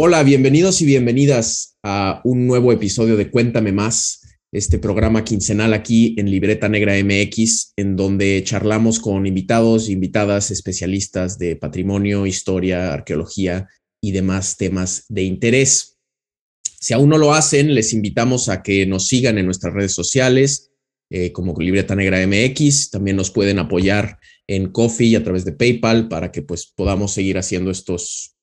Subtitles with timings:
[0.00, 4.20] Hola, bienvenidos y bienvenidas a un nuevo episodio de Cuéntame más,
[4.52, 11.36] este programa quincenal aquí en Libreta Negra MX, en donde charlamos con invitados, invitadas, especialistas
[11.36, 13.66] de patrimonio, historia, arqueología
[14.00, 15.98] y demás temas de interés.
[16.78, 20.70] Si aún no lo hacen, les invitamos a que nos sigan en nuestras redes sociales,
[21.10, 22.90] eh, como Libreta Negra MX.
[22.90, 27.12] También nos pueden apoyar en Coffee y a través de PayPal para que pues, podamos
[27.12, 28.37] seguir haciendo estos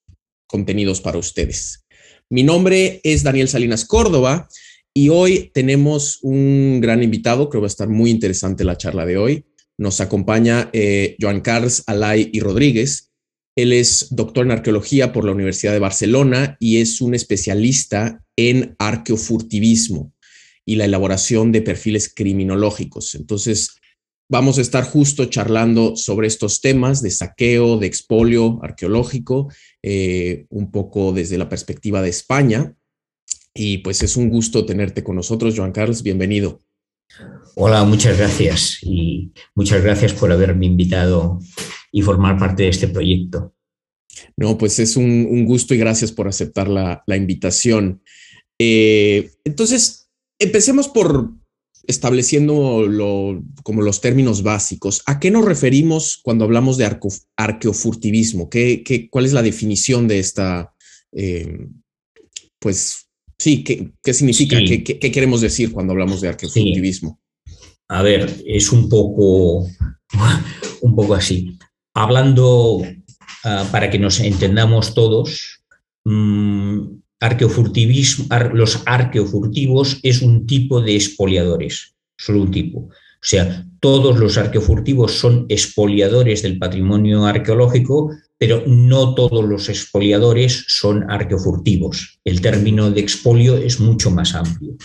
[0.48, 1.85] contenidos para ustedes.
[2.30, 4.48] Mi nombre es Daniel Salinas Córdoba
[4.94, 9.05] y hoy tenemos un gran invitado, creo que va a estar muy interesante la charla
[9.05, 9.45] de hoy.
[9.77, 13.12] Nos acompaña eh, Joan Carlos Alay y Rodríguez.
[13.55, 18.76] Él es doctor en arqueología por la Universidad de Barcelona y es un especialista en
[18.80, 20.13] arqueofurtivismo
[20.66, 23.16] y la elaboración de perfiles criminológicos.
[23.16, 23.76] Entonces,
[24.29, 29.51] vamos a estar justo charlando sobre estos temas de saqueo, de expolio arqueológico
[29.84, 32.76] eh, un poco desde la perspectiva de España.
[33.54, 36.59] Y pues es un gusto tenerte con nosotros, Joan Carlos, bienvenido.
[37.55, 41.39] Hola, muchas gracias y muchas gracias por haberme invitado
[41.91, 43.54] y formar parte de este proyecto.
[44.35, 48.01] No, pues es un, gusto y gracias por aceptar la, invitación.
[48.60, 51.32] Eh, entonces, empecemos por
[51.88, 55.02] estableciendo lo, como los términos básicos.
[55.05, 56.90] ¿A qué nos referimos cuando hablamos de
[57.36, 58.50] arqueofurtivismo?
[58.50, 60.74] ¿Qué, qué, cuál es la definición de esta,
[61.12, 61.68] eh,
[62.60, 64.58] pues sí, qué, qué significa?
[64.58, 67.19] ¿Qué, ¿Qué, queremos decir cuando hablamos de arqueofurtivismo?
[67.88, 69.68] A ver, es un poco,
[70.81, 71.58] un poco así.
[71.94, 72.84] Hablando,
[73.44, 75.62] ah, para que nos entendamos todos,
[76.03, 82.79] mm, arqueofurtivismo, los arqueofurtivos es un tipo de expoliadores, solo un tipo.
[83.25, 90.66] O sea, todos los arqueofurtivos son expoliadores del patrimonio arqueológico, pero no todos los expoliadores
[90.67, 92.19] son arqueofurtivos.
[92.23, 94.75] El término de expolio es mucho más amplio.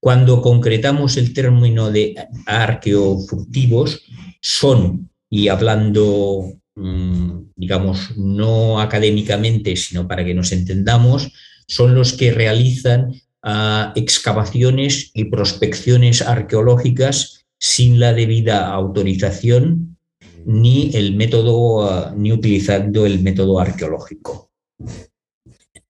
[0.00, 2.14] Cuando concretamos el término de
[2.46, 4.02] arqueofurtivos,
[4.40, 11.32] son, y hablando, mm, digamos, no académicamente, sino para que nos entendamos,
[11.68, 19.98] son los que realizan ah, excavaciones y prospecciones arqueológicas sin la debida autorización
[20.44, 24.50] ni el método ah, ni utilizando el método arqueológico.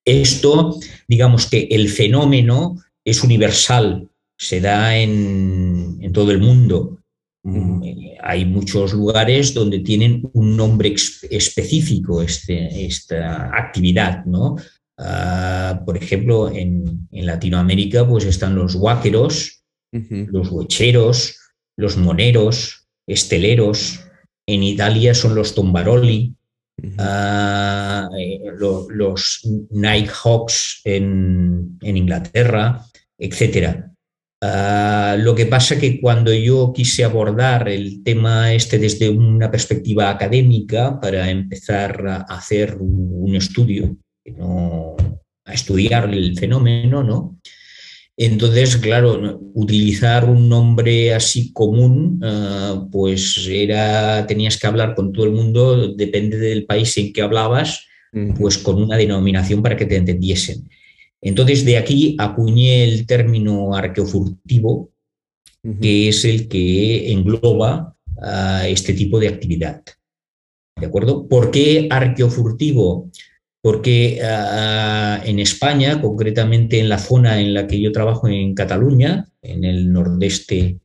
[0.04, 0.78] Esto,
[1.09, 4.08] digamos que el fenómeno es universal,
[4.38, 6.98] se da en, todo el mundo.
[7.43, 7.82] Mm,
[8.22, 10.94] hay muchos lugares donde tienen un nombre
[11.31, 14.56] específico este, esta actividad, ¿no?
[14.99, 21.41] Ah, por ejemplo, en, Latinoamérica pues están los huáqueros, los huecheros,
[21.77, 24.01] los moneros, esteleros.
[24.47, 26.35] En Italia son los tombaroli,
[26.99, 29.41] ah, eh, los
[29.71, 32.85] nighthawks en, en Inglaterra,
[33.19, 33.87] etc.
[34.43, 40.11] Ah, lo que pasa que cuando yo quise abordar el tema este desde una perspectiva
[40.11, 43.97] académica para empezar a hacer un estudio
[44.32, 44.97] no,
[45.44, 47.38] a estudiar el fenómeno, ¿no?
[48.19, 55.26] Entonces, claro, utilizar un nombre así común, ah, pues era, tenías que hablar con todo
[55.26, 57.87] el mundo, depende del país en que hablabas,
[58.38, 60.70] pues con una denominación para que te entendiesen.
[61.20, 64.91] Entonces, de aquí acuñé el término arqueofurtivo,
[65.82, 69.82] que es el que engloba ah, este tipo de actividad.
[70.81, 71.28] ¿De acuerdo?
[71.28, 73.10] ¿Por qué arqueofurtivo?
[73.66, 74.21] Porque
[75.25, 79.93] en España, concretamente en la zona en la que yo trabajo en Cataluña, en el
[79.93, 80.78] nordeste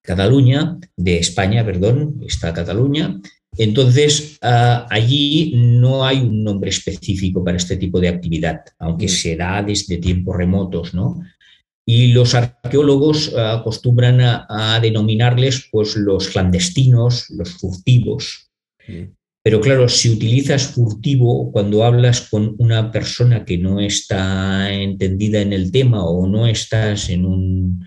[0.00, 3.20] Cataluña, de España, perdón, está Cataluña,
[3.58, 9.60] entonces allí no hay un nombre específico para este tipo de actividad, aunque se da
[9.60, 11.20] desde tiempos remotos, ¿no?
[11.84, 18.52] Y los arqueólogos acostumbran a, denominarles pues, los clandestinos, los furtivos.
[19.46, 25.52] Pero claro, si utilizas furtivo cuando hablas con una persona que no está entendida en
[25.52, 27.86] el tema o no estás en un,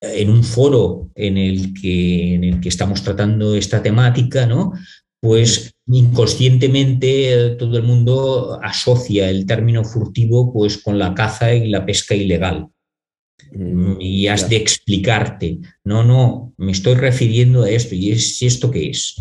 [0.00, 4.72] en un foro en el, que, en el que estamos tratando esta temática, ¿no?
[5.20, 11.68] pues inconscientemente eh, todo el mundo asocia el término furtivo pues, con la caza y
[11.68, 12.68] la pesca ilegal.
[13.52, 18.70] Mm, y has de explicarte, no, no, me estoy refiriendo a esto y es esto
[18.70, 19.16] qué es.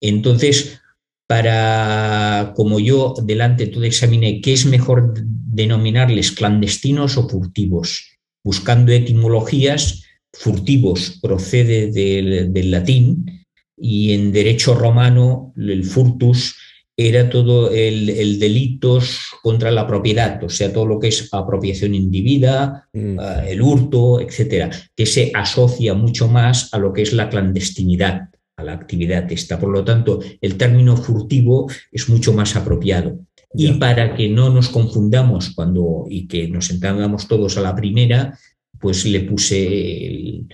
[0.00, 0.80] Entonces,
[1.26, 8.18] para, como yo delante todo examiné, ¿qué es mejor denominarles clandestinos o furtivos?
[8.42, 10.02] Buscando etimologías,
[10.32, 16.56] furtivos procede del, latín y en derecho romano el furtus
[16.96, 22.88] era todo el, delitos contra la propiedad, o sea, todo lo que es apropiación indebida,
[22.92, 23.18] mm.
[23.18, 28.28] ah, el hurto, etcétera, que se asocia mucho más a lo que es la clandestinidad,
[28.60, 29.58] a la actividad esta.
[29.58, 33.18] Por lo tanto, el término furtivo es mucho más apropiado.
[33.52, 38.38] Y para que no nos confundamos cuando y que nos entendamos todos a la primera,
[38.78, 40.46] pues le puse el,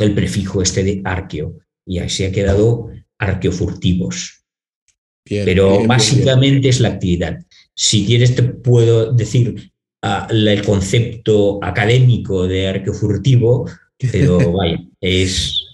[0.00, 2.88] el prefijo este de arqueo y así ha quedado
[3.18, 4.44] arqueofurtivos.
[5.24, 7.38] Pero básicamente es la actividad.
[7.74, 9.72] Si quieres te puedo decir
[10.02, 13.68] ah, el concepto académico de arqueofurtivo,
[14.12, 15.65] pero vaya, es,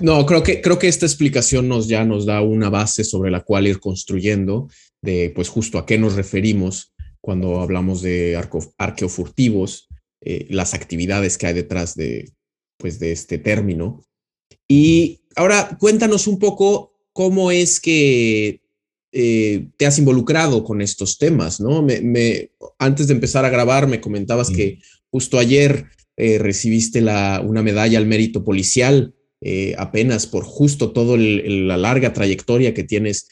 [0.00, 3.40] No, creo que, creo que esta explicación nos ya nos da una base sobre la
[3.40, 4.68] cual ir construyendo
[5.00, 8.36] de pues justo a qué nos referimos cuando hablamos de
[8.78, 9.88] arqueofurtivos,
[10.20, 12.32] eh, las actividades que hay detrás de,
[12.76, 14.04] pues, de este término.
[14.68, 18.60] Y ahora cuéntanos un poco cómo es que
[19.12, 21.82] eh, te has involucrado con estos temas, ¿no?
[21.82, 24.78] Me, antes de empezar a grabar me comentabas que
[25.10, 25.86] justo ayer
[26.16, 29.14] eh, recibiste la, una medalla al mérito policial
[29.76, 33.26] apenas por justo toda la larga trayectoria que tienes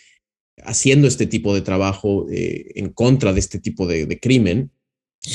[0.64, 4.72] haciendo este tipo de trabajo en contra de este tipo de, crimen.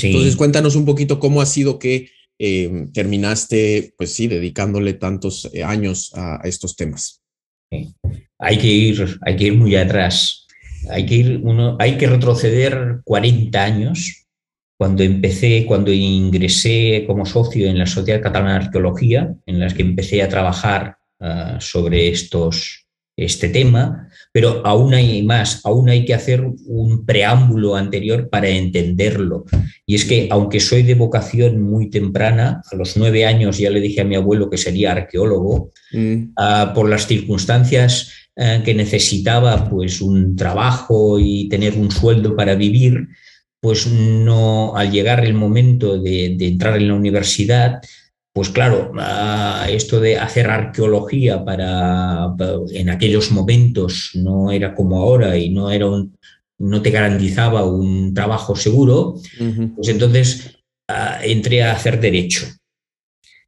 [0.03, 5.63] Entonces cuéntanos un poquito cómo ha sido que Em, terminaste, pues sí, dedicándole tantos eh,
[5.63, 7.21] años a, estos temas.
[8.39, 10.45] Hay que ir, hay que ir muy atrás.
[10.89, 14.24] Hay que ir uno, hay que retroceder 40 años
[14.77, 19.81] cuando empecé, cuando ingresé como socio en la Sociedad Catalana de Arqueología, en las que
[19.81, 22.85] empecé a trabajar ah, sobre estos,
[23.17, 29.45] este tema, pero aún hay más, aún hay que hacer un preámbulo anterior para entenderlo.
[29.85, 33.79] Y es que, aunque soy de vocación muy temprana, a los nueve años ya le
[33.79, 36.33] dije a mi abuelo que sería arqueólogo, mm.
[36.35, 42.55] ah, por las circunstancias ah, que necesitaba pues un trabajo y tener un sueldo para
[42.55, 43.07] vivir,
[43.65, 47.81] pues no, al llegar el momento de entrar en la universidad,
[48.31, 48.91] pues claro,
[49.67, 52.35] esto de hacer arqueología para,
[52.69, 56.15] en aquellos momentos no era como ahora y no era un,
[56.59, 59.15] no te garantizaba un trabajo seguro,
[59.75, 60.59] pues entonces
[61.23, 62.45] entré a hacer derecho.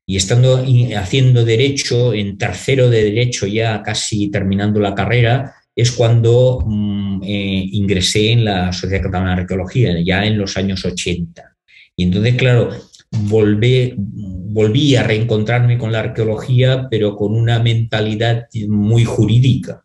[0.07, 0.65] Y estando
[0.97, 7.69] haciendo derecho, en tercero de derecho, ya casi terminando la carrera, es cuando mm, eh,
[7.71, 11.55] ingresé en la Sociedad Catalana de Arqueología, ya en los años 80.
[11.95, 12.71] Y entonces, claro,
[13.11, 19.83] volví, volví a reencontrarme con la arqueología, pero con una mentalidad muy jurídica,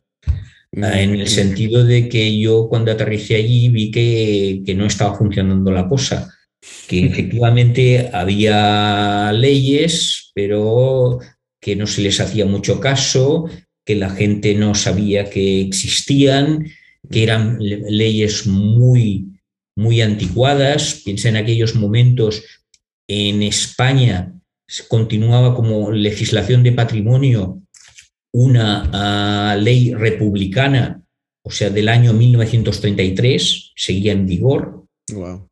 [0.73, 5.71] en el sentido de que yo cuando aterricé allí vi que, que no estaba funcionando
[5.71, 6.33] la cosa,
[6.89, 11.19] que efectivamente había leyes, pero
[11.61, 13.47] que no se les hacía mucho caso,
[13.85, 16.67] que la gente no sabía que existían,
[17.11, 19.27] que eran leyes muy,
[19.77, 21.03] muy anticuadas.
[21.05, 22.43] Piensa en aquellos momentos
[23.09, 24.33] en España
[24.89, 27.63] continuaba como legislación de patrimonio
[28.35, 31.03] una ah, ley republicana,
[31.45, 34.87] o sea, del año 1933, seguía en vigor,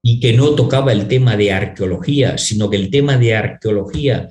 [0.03, 4.31] y que no tocaba el tema de arqueología, sino que el tema de arqueología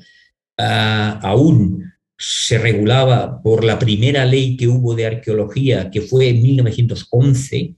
[0.58, 6.42] ah, aún se regulaba por la primera ley que hubo de arqueología, que fue en
[6.42, 7.76] 1911,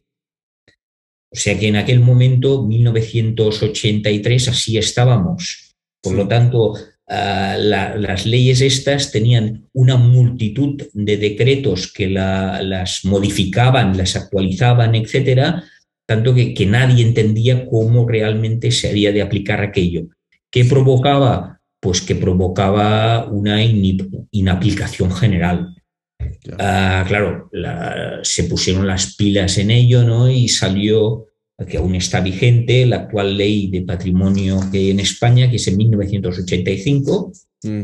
[1.31, 5.75] o sea que en aquel momento, 1983, así estábamos.
[6.01, 6.74] Por lo tanto,
[7.07, 15.63] ah, las leyes estas tenían una multitud de decretos que las modificaban, las actualizaban, etcétera,
[16.07, 20.07] tanto que, que, nadie entendía cómo realmente se había de aplicar aquello.
[20.50, 21.61] ¿Qué provocaba?
[21.81, 25.75] Pues que provocaba una inaplicación general.
[26.59, 27.50] Ah, claro,
[28.23, 30.29] se pusieron las pilas en ello ¿no?
[30.29, 31.25] y salió,
[31.67, 35.67] que aún está vigente, la actual ley de patrimonio que hay en España, que es
[35.67, 37.31] en 1985.
[37.63, 37.81] Mm.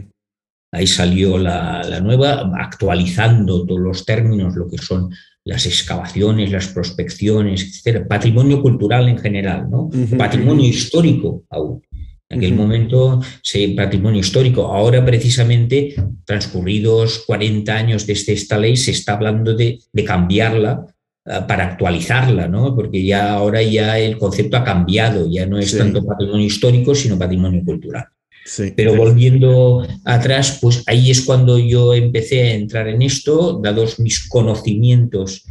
[0.71, 5.09] Ahí salió la, nueva, actualizando todos los términos, lo que son
[5.45, 8.05] las excavaciones, las prospecciones, etc.
[8.05, 9.89] Patrimonio cultural en general, ¿no?
[10.17, 11.81] Patrimonio histórico aún.
[12.29, 14.65] En aquel momento, se patrimonio histórico.
[14.65, 20.85] Ahora, precisamente, transcurridos 40 años desde esta ley, se está hablando de, cambiarla
[21.25, 22.75] eh, para actualizarla, ¿no?
[22.75, 27.17] Porque ya ahora ya el concepto ha cambiado, ya no es tanto patrimonio histórico, sino
[27.17, 28.05] patrimonio cultural.
[28.75, 34.27] Pero volviendo atrás, pues ahí es cuando yo empecé a entrar en esto, dados mis
[34.27, 35.43] conocimientos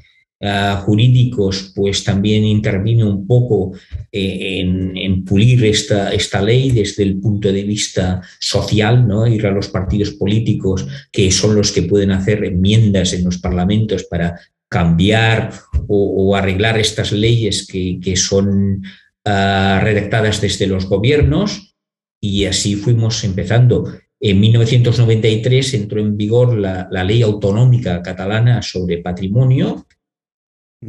[0.84, 3.72] jurídicos, pues también intervine un poco
[4.12, 9.26] eh, en, pulir esta, esta ley desde el punto de vista social, ¿no?
[9.26, 14.04] ir a los partidos políticos que son los que pueden hacer enmiendas en los parlamentos
[14.04, 14.38] para
[14.68, 15.52] cambiar
[15.88, 18.82] o, arreglar estas leyes que, son
[19.24, 21.74] ah, redactadas desde los gobiernos
[22.20, 23.90] y así fuimos empezando.
[24.20, 29.86] En 1993 entró en vigor la, ley autonómica catalana sobre patrimonio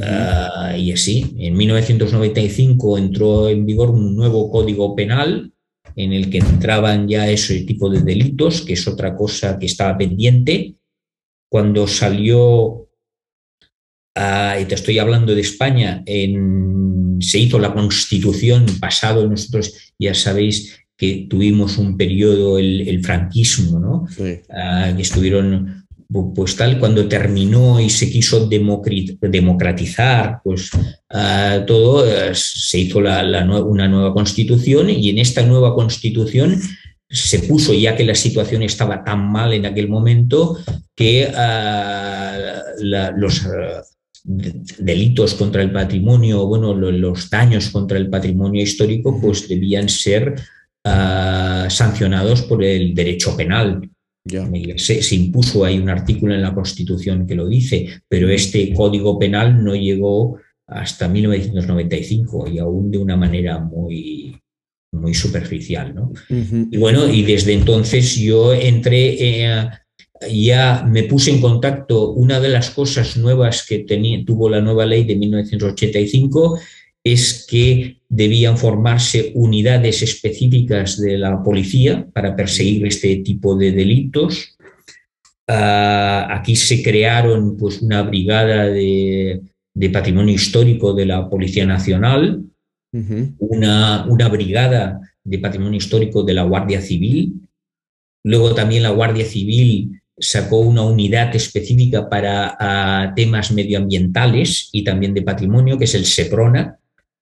[0.01, 1.35] ah, y así.
[1.39, 5.51] En 1995 entró en vigor un nuevo código penal
[5.95, 9.97] en el que entraban ya ese tipo de delitos, que es otra cosa que estaba
[9.97, 10.75] pendiente.
[11.49, 12.87] Cuando salió,
[14.15, 20.77] ah, y te estoy hablando de España, se hizo la constitución pasado, nosotros ya sabéis
[20.97, 24.07] que tuvimos un periodo, el, franquismo, ¿no?
[24.49, 25.76] Ah, que estuvieron
[26.09, 30.71] pues tal, cuando terminó y se quiso democratizar, pues
[31.09, 36.61] ah, todo, eh, se hizo una nueva constitución y en esta nueva constitución
[37.09, 40.57] se puso, ya que la situación estaba tan mal en aquel momento,
[40.95, 42.61] que ah,
[43.15, 43.45] los
[44.23, 50.35] delitos contra el patrimonio, bueno, los daños contra el patrimonio histórico, pues debían ser
[50.83, 53.89] sancionados por el derecho penal.
[54.77, 59.63] Se, impuso, hay un artículo en la Constitución que lo dice, pero este código penal
[59.63, 64.37] no llegó hasta 1995 y aún de una manera muy,
[64.91, 65.95] muy superficial.
[65.95, 66.11] ¿no?
[66.29, 69.69] Y bueno, y desde entonces yo entré, eh,
[70.31, 74.85] ya me puse en contacto, una de las cosas nuevas que tenía, tuvo la nueva
[74.85, 76.59] ley de 1985
[77.03, 84.57] es que debían formarse unidades específicas de la policía para perseguir este tipo de delitos.
[85.47, 89.41] Ah, aquí se crearon pues, una brigada de,
[89.91, 92.43] patrimonio histórico de la Policía Nacional,
[93.37, 97.33] una, una brigada de patrimonio histórico de la Guardia Civil.
[98.23, 105.13] Luego también la Guardia Civil sacó una unidad específica para ah, temas medioambientales y también
[105.13, 106.79] de patrimonio, que es el SEPRONA,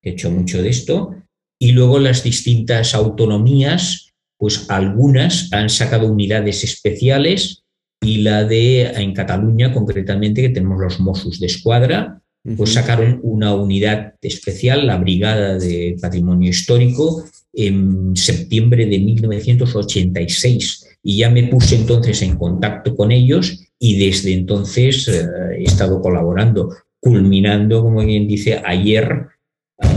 [0.10, 1.16] he hecho mucho de esto,
[1.60, 7.64] y luego las distintas autonomías, pues algunas han sacado unidades especiales
[8.02, 12.22] y la de en Cataluña concretamente, que tenemos los Mossos de Escuadra,
[12.58, 20.98] pues sacaron una unidad especial, la Brigada de Patrimonio Histórico, en septiembre de 1986.
[21.02, 25.26] Y ya me puse entonces en contacto con ellos y desde entonces eh,
[25.58, 26.70] he estado colaborando,
[27.00, 29.28] culminando, como bien dice, ayer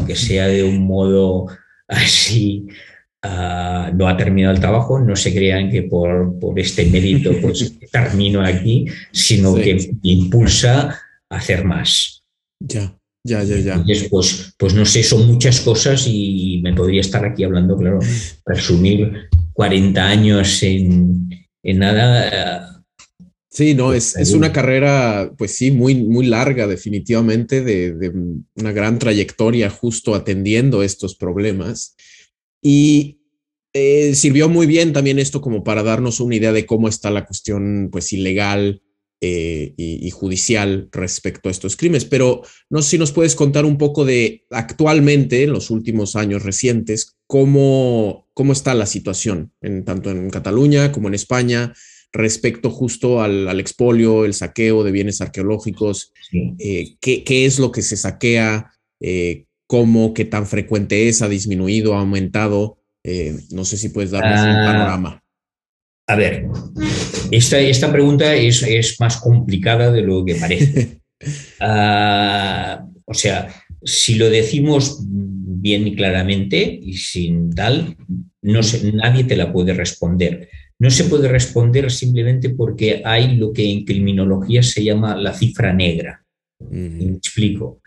[0.09, 1.49] aunque sea de un modo
[1.87, 2.67] así,
[3.23, 8.43] ah, no ha terminado el trabajo, no se crean que por, este mérito pues termino
[8.43, 10.99] aquí, sino que impulsa
[11.29, 12.23] a hacer más.
[12.59, 12.95] Ya.
[13.25, 13.85] Ya, ya, ya.
[14.09, 17.99] pues, pues no sé, son muchas cosas y me podría estar aquí hablando, claro,
[18.47, 21.29] resumir 40 años en,
[21.63, 22.78] en nada
[23.59, 28.13] Sí, no, es, es, una carrera, pues sí, muy, muy larga definitivamente, de,
[28.55, 31.97] una gran trayectoria justo atendiendo estos problemas.
[32.63, 33.19] Y
[33.73, 37.27] eh, sirvió muy bien también esto como para darnos una idea de cómo está la
[37.27, 38.81] cuestión, pues, ilegal
[39.21, 42.05] eh, y, judicial respecto a estos crímenes.
[42.05, 46.45] Pero no sé si nos puedes contar un poco de actualmente, en los últimos años
[46.45, 51.73] recientes, cómo, cómo está la situación, en, tanto en Cataluña como en España
[52.13, 57.97] respecto justo al, expolio, el saqueo de bienes arqueológicos, eh, ¿qué, es lo que se
[57.97, 62.79] saquea, eh, cómo, qué tan frecuente es, ha disminuido, ha aumentado.
[63.05, 65.23] Eh, no sé si puedes darnos un ah, panorama.
[66.09, 66.47] A ver,
[67.31, 70.99] esta, esta pregunta es, es, más complicada de lo que parece.
[71.59, 77.97] Ah, o sea, si lo decimos bien y claramente y sin tal,
[78.41, 80.49] no sé, nadie te la puede responder.
[80.81, 85.73] No se puede responder simplemente porque hay lo que en criminología se llama la cifra
[85.73, 86.25] negra.
[86.71, 87.81] Me explico.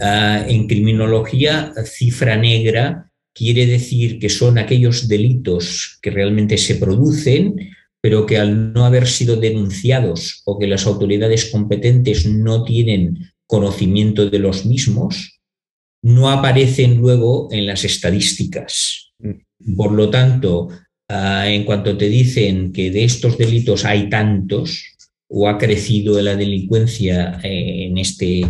[0.00, 7.56] Ah, en criminología, cifra negra quiere decir que son aquellos delitos que realmente se producen,
[8.00, 14.30] pero que al no haber sido denunciados o que las autoridades competentes no tienen conocimiento
[14.30, 15.40] de los mismos,
[16.02, 19.12] no aparecen luego en las estadísticas.
[19.18, 19.76] Mm.
[19.76, 20.68] Por lo tanto,
[21.12, 24.94] Ah, en cuanto te dicen que de estos delitos hay tantos
[25.28, 28.42] o ha crecido la delincuencia eh, en, este,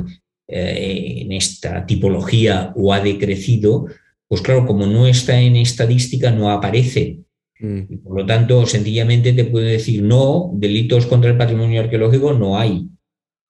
[0.47, 3.87] eh, en esta tipología o ha decrecido,
[4.29, 7.21] pues claro, como no está en estadística, no aparece.
[7.61, 8.03] Mm.
[8.05, 12.89] por lo tanto, sencillamente te puede decir, no, delitos contra el patrimonio arqueológico no hay.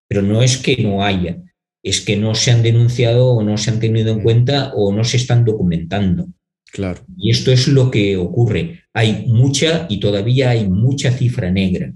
[0.08, 1.42] Pero no es que no haya,
[1.82, 4.22] es que no se han denunciado o no se han tenido en mm.
[4.22, 6.28] cuenta o no se están documentando.
[6.72, 7.04] Claro.
[7.16, 8.84] Y esto es lo que ocurre.
[8.94, 11.92] Hay mucha y todavía hay mucha cifra negra.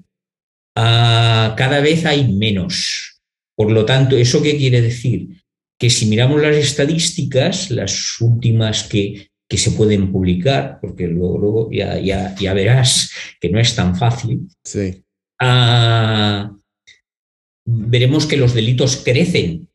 [0.76, 3.20] Ah, cada vez hay menos.
[3.56, 5.42] Por lo tanto, ¿eso qué quiere decir?
[5.78, 11.70] Que si miramos las estadísticas, las últimas que, que se pueden publicar, porque luego, luego
[11.70, 15.04] ya, ya, ya, verás que no es tan fácil, sí.
[15.40, 16.52] ah,
[17.64, 19.68] veremos que los delitos crecen,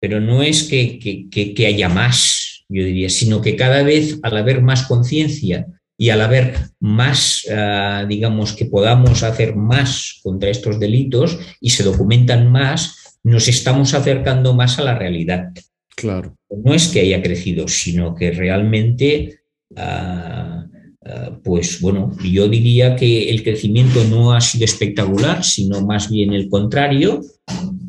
[0.00, 2.37] pero no es que, que, que, haya más,
[2.68, 8.06] yo diría, sino que cada vez al haber más conciencia y al haber más, uh,
[8.06, 14.54] digamos, que podamos hacer más contra estos delitos y se documentan más, nos estamos acercando
[14.54, 15.48] más a la realidad.
[15.96, 16.36] Claro.
[16.64, 20.60] No es que haya crecido, sino que realmente, uh,
[21.02, 26.32] uh, pues bueno, yo diría que el crecimiento no ha sido espectacular, sino más bien
[26.32, 27.22] el contrario.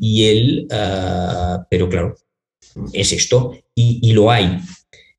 [0.01, 0.67] Y él,
[1.69, 2.15] pero claro,
[2.93, 4.59] es esto, y, y lo hay.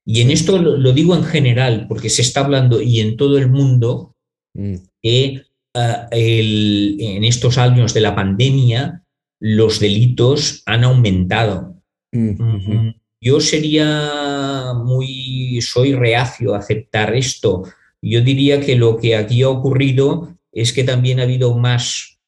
[0.05, 3.49] Y en esto lo, digo en general, porque se está hablando y en todo el
[3.49, 4.17] mundo
[4.55, 4.75] mm.
[5.03, 5.43] que
[5.75, 9.05] uh, el, en estos años de la pandemia
[9.41, 11.77] los delitos han aumentado.
[12.13, 12.91] Mm,
[13.23, 17.65] yo sería muy, soy reacio a aceptar esto.
[18.03, 22.19] Yo diría que lo que aquí ha ocurrido es que también ha habido más,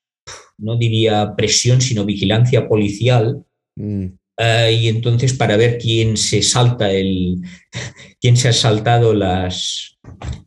[0.57, 3.45] no diría presión, sino vigilancia policial.
[3.77, 4.07] Mm.
[4.39, 7.43] Uh, y entonces para ver quién se salta el,
[8.21, 9.99] quién se ha saltado las,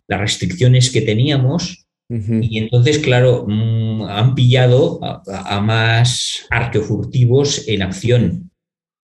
[0.08, 1.86] las restricciones que teníamos.
[2.10, 2.48] Uh -huh.
[2.50, 5.22] Y entonces, claro, mmm, han pillado a,
[5.56, 8.51] a, más arquefurtivos en acción.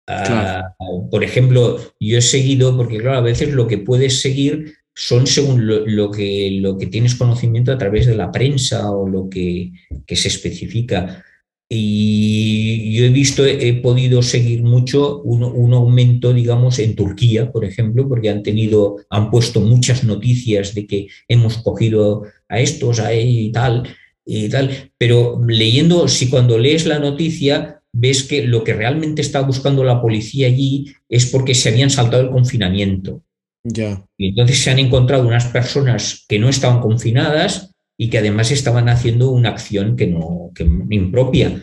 [0.06, 0.74] Claro.
[0.78, 5.26] Uh, por ejemplo, yo he seguido, porque claro, a veces lo que puedes seguir son
[5.26, 9.28] según lo, lo, que, lo que tienes conocimiento a través de la prensa o lo
[9.28, 9.70] que,
[10.06, 11.24] que se especifica.
[11.70, 17.66] Y yo he visto, he podido seguir mucho un, un, aumento, digamos, en Turquía, por
[17.66, 23.12] ejemplo, porque han tenido, han puesto muchas noticias de que hemos cogido a estos, a
[23.14, 23.86] y tal,
[24.24, 24.90] y tal.
[24.96, 30.00] Pero leyendo, si cuando lees la noticia, ves que lo que realmente está buscando la
[30.00, 33.22] policía allí es porque se habían saltado el confinamiento.
[33.62, 34.06] Ya.
[34.16, 38.88] Y entonces se han encontrado unas personas que no estaban confinadas y que además estaban
[38.88, 41.62] haciendo una acción que no que impropia.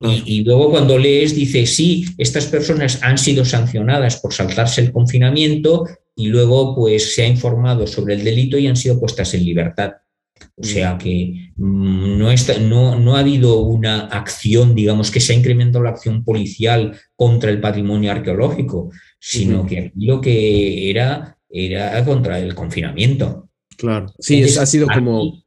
[0.00, 4.92] Y, y, luego cuando lees dice, sí, estas personas han sido sancionadas por saltarse el
[4.92, 9.44] confinamiento y luego pues se ha informado sobre el delito y han sido puestas en
[9.44, 9.92] libertad.
[10.56, 15.36] O sea que no, está, no, no ha habido una acción, digamos, que se ha
[15.36, 19.68] incrementado la acción policial contra el patrimonio arqueológico, sino uh -huh.
[19.68, 23.48] que lo que era era contra el confinamiento.
[23.76, 25.43] Claro, sí, Entonces, ha sido como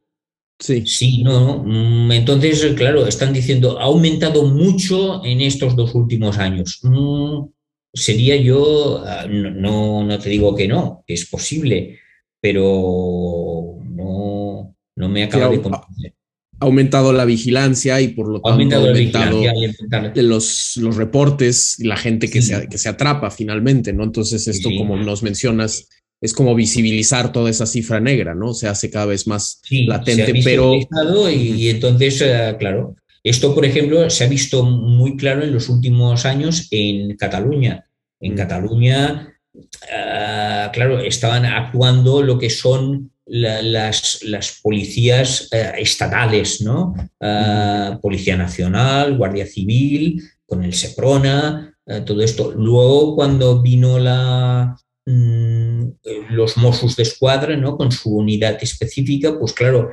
[0.58, 0.84] Sí.
[0.86, 1.62] sí, no.
[1.64, 6.80] Mm, entonces, claro, están diciendo, ha aumentado mucho en estos dos últimos años.
[6.82, 7.44] Mm,
[7.92, 12.00] sería yo, ah, no, no te digo que no, que es posible,
[12.40, 16.14] pero no, no me acaba de convencer.
[16.60, 21.78] Ha aumentado la vigilancia y por lo tanto ha aumentado, ha aumentado los, los reportes
[21.78, 22.48] y la gente que, sí.
[22.52, 24.02] se, que se atrapa finalmente, ¿no?
[24.02, 24.76] Entonces, esto, sí.
[24.76, 25.88] como nos mencionas,
[26.20, 28.52] es como visibilizar toda esa cifra negra, ¿no?
[28.52, 30.74] Se hace cada vez más sí, latente, pero...
[30.74, 30.86] Y,
[31.32, 36.24] y, entonces, uh, claro, esto, por ejemplo, se ha visto muy claro en los últimos
[36.26, 37.86] años en Cataluña.
[38.20, 38.36] En mm.
[38.36, 46.94] Cataluña, uh, claro, estaban actuando lo que son la, las, las, policías uh, estatales, ¿no?
[47.20, 48.00] Mm.
[48.00, 52.52] Policía Nacional, Guardia Civil, con el SEPRONA, todo esto.
[52.52, 54.76] Luego, cuando vino la
[55.08, 55.37] Mm,
[56.30, 57.76] los Mossos de Escuadra, ¿no?
[57.76, 59.90] con su unidad específica, pues claro,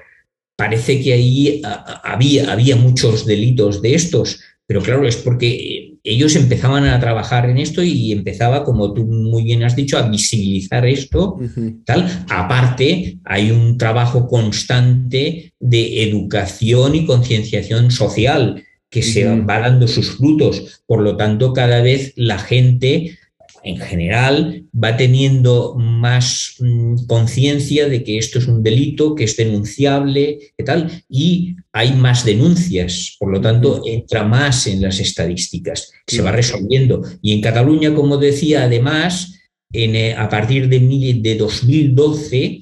[0.56, 1.62] parece que ahí
[2.04, 7.58] había, había muchos delitos de estos, pero claro, es porque ellos empezaban a trabajar en
[7.58, 11.84] esto y empezaba, como tú muy bien has dicho, a visibilizar esto, uh -huh.
[11.86, 12.26] tal.
[12.30, 19.14] Aparte, hay un trabajo constante de educación y concienciación social que uh -huh.
[19.14, 20.84] se va dando sus frutos.
[20.88, 23.18] Por lo tanto, cada vez la gente
[23.66, 29.36] en general va teniendo más mmm, conciencia de que esto es un delito, que es
[29.36, 35.92] denunciable, que tal, y hay más denuncias, por lo tanto entra más en las estadísticas,
[36.06, 37.02] se va resolviendo.
[37.22, 39.42] Y en Cataluña, como decía, además,
[39.74, 40.80] en, eh, a partir de,
[41.22, 42.62] de 2012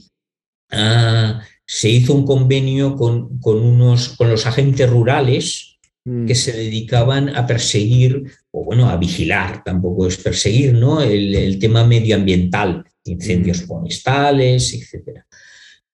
[0.72, 5.73] ah, se hizo un convenio con, con, unos, con los agentes rurales,
[6.06, 6.26] Mm.
[6.26, 11.02] que se dedicaban a perseguir, o bueno, a vigilar, tampoco es perseguir, ¿no?
[11.02, 13.68] El, el tema medioambiental, incendios mm.
[13.68, 15.22] forestales, etc.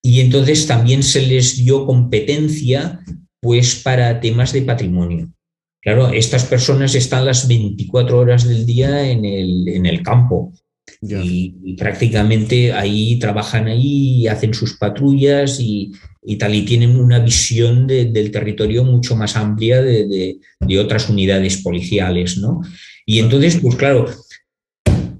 [0.02, 3.04] Y entonces también se les dio competencia,
[3.40, 5.32] pues, para temas de patrimonio.
[5.80, 10.52] Claro, estas personas están las 24 horas del día en el, en el campo.
[11.00, 17.18] Y, y, prácticamente ahí trabajan ahí, hacen sus patrullas y, y tal, y tienen una
[17.18, 20.38] visión del territorio mucho más amplia de,
[20.78, 22.60] otras unidades policiales, ¿no?
[23.06, 24.06] Y entonces, pues claro,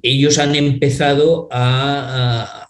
[0.02, 2.68] ellos han empezado a,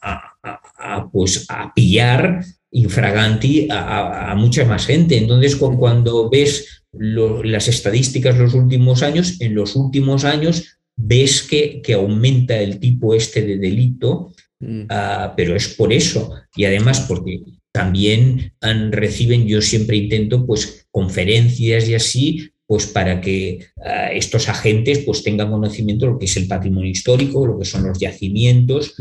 [1.12, 5.18] pues, a pillar infraganti a, mucha más gente.
[5.18, 11.94] Entonces, cuando ves las estadísticas los últimos años, en los últimos años ves que, que
[11.94, 14.82] aumenta el tipo este de delito, mm.
[14.88, 16.34] ah, pero es por eso.
[16.54, 18.52] Y además porque también
[18.90, 25.24] reciben, yo siempre intento, pues, conferencias y así, pues para que ah, estos agentes pues
[25.24, 28.94] tengan conocimiento de lo que es el patrimonio histórico, lo que son los yacimientos,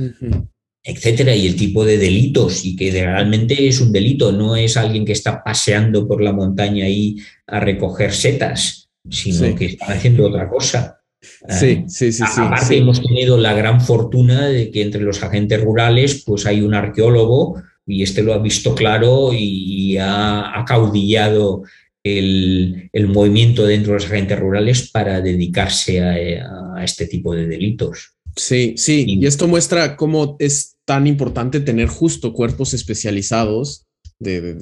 [0.83, 5.05] etcétera, y el tipo de delitos, y que realmente es un delito, no es alguien
[5.05, 10.49] que está paseando por la montaña ahí a recoger setas, sino que está haciendo otra
[10.49, 10.99] cosa.
[11.21, 12.41] Sí, sí, sí, sí.
[12.41, 16.73] Aparte hemos tenido la gran fortuna de que entre los agentes rurales pues hay un
[16.73, 21.63] arqueólogo y este lo ha visto claro y ha acaudillado
[22.03, 28.13] el, movimiento dentro de los agentes rurales para dedicarse a, este tipo de delitos.
[28.35, 33.85] Sí, sí, y esto muestra cómo es tan importante tener justo cuerpos especializados
[34.19, 34.55] de,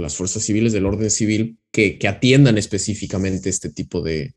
[0.00, 4.34] las fuerzas civiles, del orden civil, que, atiendan específicamente este tipo de,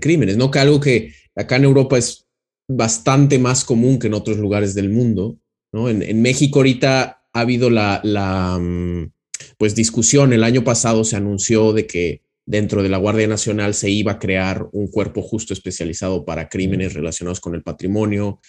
[0.00, 0.50] crímenes, ¿no?
[0.50, 2.26] Que algo que acá en Europa es
[2.68, 5.38] bastante más común que en otros lugares del mundo,
[5.72, 5.88] ¿no?
[5.88, 9.12] En, México ahorita ha habido la, la, mm,
[9.58, 13.90] pues, discusión, el año pasado se anunció de que dentro de la Guardia Nacional se
[13.90, 18.40] iba a crear un cuerpo justo especializado para crímenes relacionados con el patrimonio,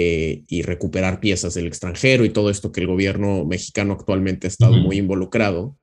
[0.00, 4.48] eh, y recuperar piezas del extranjero y todo esto que el gobierno mexicano actualmente ha
[4.48, 5.76] estado muy involucrado,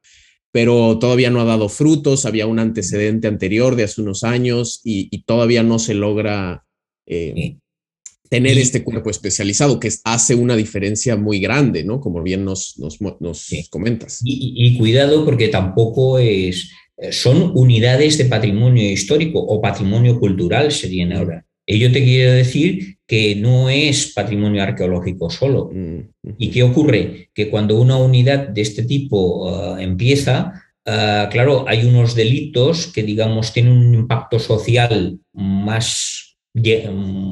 [0.53, 5.23] pero todavía no ha dado frutos, había un antecedente anterior de hace unos años y,
[5.25, 6.63] todavía no se logra
[7.05, 7.57] eh,
[8.29, 11.99] tener este cuerpo especializado, que hace una diferencia muy grande, ¿no?
[11.99, 12.97] Como bien nos, nos,
[13.69, 14.21] comentas.
[14.23, 21.13] Y, cuidado porque tampoco es, eh, son unidades de patrimonio histórico o patrimonio cultural serían
[21.13, 21.45] ahora.
[21.67, 25.71] Ello te quiero decir que no es patrimonio arqueológico solo.
[25.73, 25.99] Mm,
[26.37, 27.29] ¿Y qué ocurre?
[27.33, 33.03] Que cuando una unidad de este tipo ah, empieza, ah, claro, hay unos delitos que,
[33.03, 36.37] digamos, tienen un impacto social más...
[36.53, 37.31] Mm,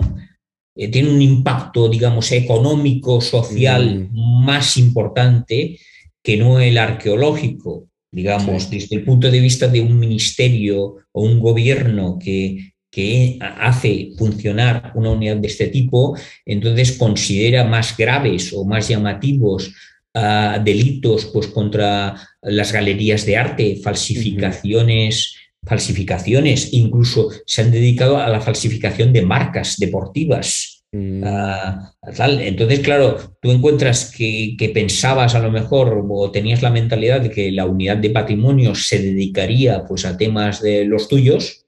[0.76, 4.46] eh, tiene un impacto, digamos, económico, social mm.
[4.46, 5.80] más importante
[6.22, 7.90] que no el arqueológico.
[8.12, 14.12] Digamos, desde el punto de vista de un ministerio o un gobierno que que hace
[14.20, 19.74] funcionar una unidad de este tipo, entonces considera más graves o más llamativos
[20.14, 28.30] ah, delitos pues, contra las galerías de arte, falsificaciones, falsificaciones, incluso se han dedicado a
[28.30, 30.84] la falsificación de marcas deportivas.
[30.92, 31.24] Mm.
[31.26, 31.94] Ah,
[32.40, 37.32] entonces, claro, tú encuentras que, que, pensabas a lo mejor o tenías la mentalidad de
[37.32, 41.64] que la unidad de patrimonio se dedicaría pues, a temas de los tuyos,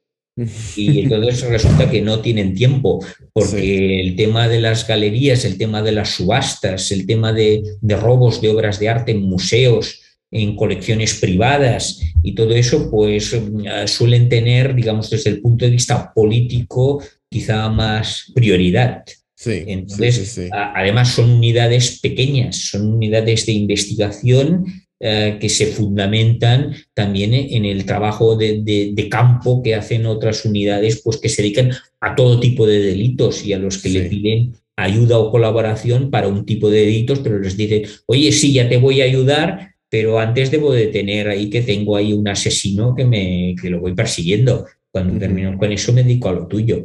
[0.75, 3.03] y entonces resulta que no tienen tiempo,
[3.34, 8.41] porque el tema de las galerías, el tema de las subastas, el tema de, robos
[8.41, 10.01] de obras de arte en museos,
[10.36, 15.71] en colecciones privadas y todo eso, pues eh, suelen tener, digamos, desde el punto de
[15.71, 19.04] vista político, quizá más prioridad.
[19.45, 24.65] Entonces, además son unidades pequeñas, son unidades de investigación
[25.00, 31.17] eh, que se fundamentan también en el trabajo de, campo que hacen otras unidades, pues
[31.17, 31.71] que se dedican
[32.02, 36.28] a todo tipo de delitos y a los que le piden ayuda o colaboración para
[36.28, 40.19] un tipo de delitos, pero les dicen, oye, sí, ya te voy a ayudar, pero
[40.19, 43.93] antes debo de tener ahí que tengo ahí un asesino que, me, que lo voy
[43.93, 44.65] persiguiendo.
[44.91, 46.84] Cuando termino con eso me dedico a lo tuyo.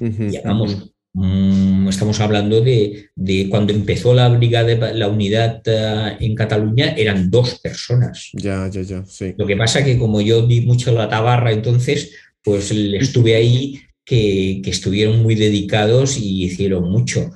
[0.00, 3.08] y hagamos Mm, estamos hablando de,
[3.48, 8.28] cuando empezó la brigada, la unidad eh, en Cataluña, eran dos personas.
[8.34, 9.02] Ya, ya, ya,
[9.38, 14.60] Lo que pasa que como yo vi mucho la tabarra, entonces, pues estuve ahí que,
[14.66, 17.30] estuvieron muy dedicados y hicieron mucho.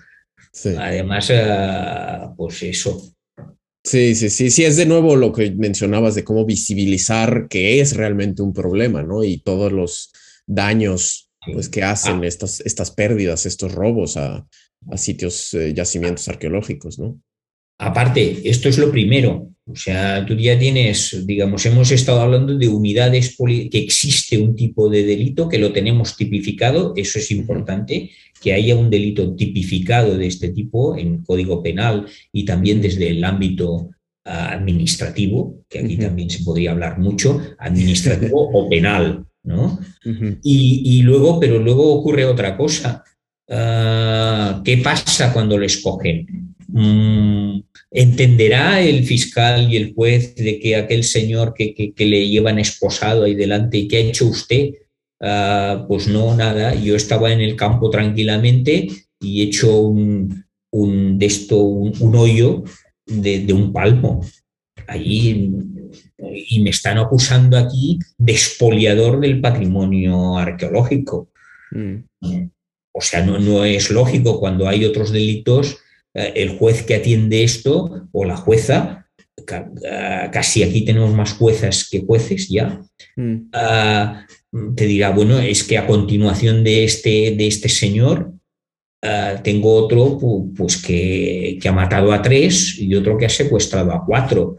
[0.78, 3.14] Además, eh, pues eso.
[3.82, 7.96] Sí, sí, sí, sí, es de nuevo lo que mencionabas de cómo visibilizar que es
[7.96, 9.24] realmente un problema, ¿no?
[9.24, 10.12] Y todos los
[10.46, 12.26] daños pues que hacen ah.
[12.26, 14.46] estas, estas pérdidas, estos robos a,
[14.96, 17.20] sitios, eh, yacimientos arqueológicos, ¿no?
[17.80, 19.48] Aparte, esto es lo primero.
[19.64, 24.90] O sea, tú ya tienes, digamos, hemos estado hablando de unidades, que existe un tipo
[24.90, 28.10] de delito, que lo tenemos tipificado, eso es importante,
[28.42, 33.24] que haya un delito tipificado de este tipo en Código Penal y también desde el
[33.24, 33.90] ámbito
[34.24, 39.80] ah, administrativo, que aquí también se podría hablar mucho, administrativo o penal, ¿no?
[40.42, 43.04] y, luego, pero luego ocurre otra cosa.
[43.48, 46.49] Ah, ¿Qué pasa cuando les cogen?
[46.72, 53.24] Mm, entenderá el fiscal y el juez de que aquel señor que, le llevan esposado
[53.24, 54.70] ahí delante y que ha hecho usted,
[55.20, 58.88] ah, pues no, nada, yo estaba en el campo tranquilamente
[59.20, 62.64] y he hecho un, de esto, un, hoyo
[63.06, 64.24] de, un palmo.
[64.86, 65.52] Allí
[66.48, 71.30] y me están acusando aquí de expoliador del patrimonio arqueológico.
[71.70, 71.96] Mm.
[72.92, 75.78] O sea, no, no, es lógico cuando hay otros delitos,
[76.14, 79.00] el juez que atiende esto o la jueza,
[79.48, 82.80] eh, casi aquí tenemos más juezas que jueces ya,
[83.16, 83.50] mm.
[83.52, 84.26] ah,
[84.74, 88.32] te dirá, bueno, es que a continuación de este, de este señor
[89.02, 90.18] ah, tengo otro
[90.56, 94.58] pues, que, que, ha matado a tres y otro que ha secuestrado a cuatro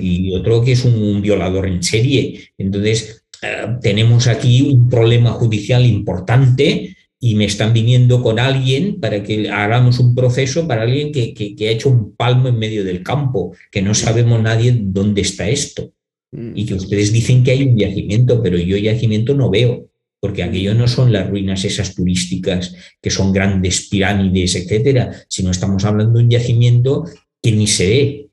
[0.00, 2.52] y otro que es un, violador en serie.
[2.56, 9.22] Entonces, eh, tenemos aquí un problema judicial importante y me están viniendo con alguien para
[9.22, 13.04] que hagamos un proceso para alguien que, que, ha hecho un palmo en medio del
[13.04, 15.92] campo, que no sabemos nadie dónde está esto.
[16.32, 16.50] Mm.
[16.56, 20.74] Y que ustedes dicen que hay un yacimiento, pero yo yacimiento no veo, porque aquello
[20.74, 26.24] no son las ruinas esas turísticas que son grandes pirámides, etcétera, sino estamos hablando de
[26.24, 27.04] un yacimiento
[27.40, 28.30] que ni se ve,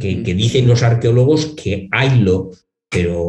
[0.00, 2.50] que, dicen los arqueólogos que haylo,
[2.90, 3.22] pero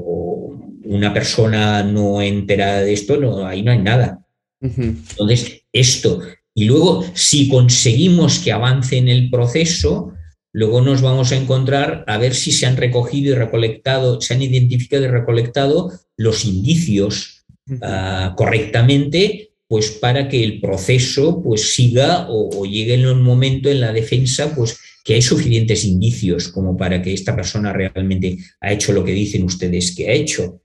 [0.86, 4.24] una persona no enterada de esto, no, ahí no hay nada.
[4.62, 6.22] Entonces, esto.
[6.54, 10.14] Y luego, si conseguimos que avance en el proceso,
[10.52, 14.42] luego nos vamos a encontrar a ver si se han recogido y recolectado, se han
[14.42, 17.46] identificado y recolectado los indicios
[17.84, 23.70] ah, correctamente, pues para que el proceso pues siga o, o, llegue en un momento
[23.70, 28.74] en la defensa, pues que hay suficientes indicios como para que esta persona realmente ha
[28.74, 30.62] hecho lo que dicen ustedes que ha hecho.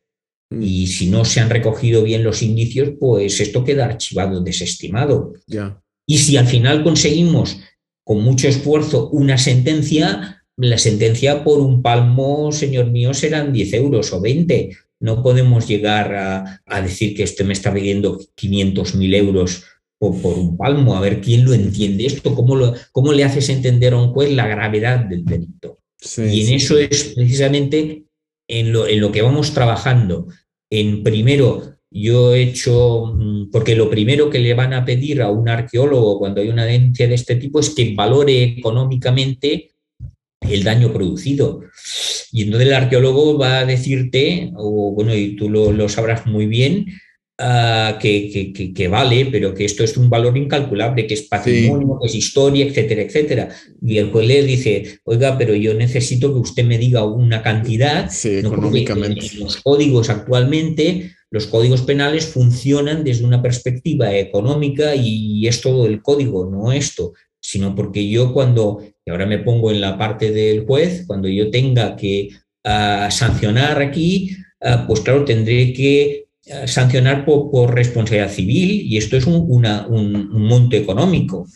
[0.53, 0.63] Mm.
[0.63, 5.35] Y si no se han recogido bien los indicios, pues esto queda archivado, desestimado.
[6.07, 7.59] Y si al final conseguimos
[8.05, 14.13] con mucho esfuerzo una sentencia, la sentencia por un palmo, señor mío, serán 10 euros
[14.13, 14.77] o 20.
[15.01, 19.65] No podemos llegar a, a decir que usted me está pidiendo 500 mil euros
[20.11, 23.93] por, un palmo, a ver quién lo entiende esto, cómo, lo, cómo le haces entender
[23.93, 25.79] a un juez la gravedad del delito.
[26.19, 28.05] y en eso es precisamente
[28.53, 30.29] en lo, en lo que vamos trabajando.
[30.71, 35.31] En primero, yo he hecho, mm, porque lo primero que le van a pedir a
[35.31, 39.71] un arqueólogo cuando hay una denuncia de este tipo es que valore económicamente
[40.41, 41.63] el daño producido.
[42.31, 46.47] Y entonces el arqueólogo va a decirte, o bueno, y tú lo, lo sabrás muy
[46.47, 46.87] bien,
[47.39, 52.07] Ah, que, que, vale, pero que esto es un valor incalculable, que es patrimonio, que
[52.07, 53.49] es historia, etcétera, etcétera.
[53.81, 58.09] Y el juez le dice, oiga, pero yo necesito que usted me diga una cantidad.
[58.25, 59.31] económicamente.
[59.39, 66.03] los códigos actualmente, los códigos penales funcionan desde una perspectiva económica y es todo el
[66.03, 70.65] código, no esto, sino porque yo cuando, y ahora me pongo en la parte del
[70.65, 72.29] juez, cuando yo tenga que
[72.63, 76.22] ah, sancionar aquí, ah, pues claro, tendré que
[76.67, 79.43] sancionar por, responsabilidad civil y esto es un,
[80.31, 81.47] monto económico.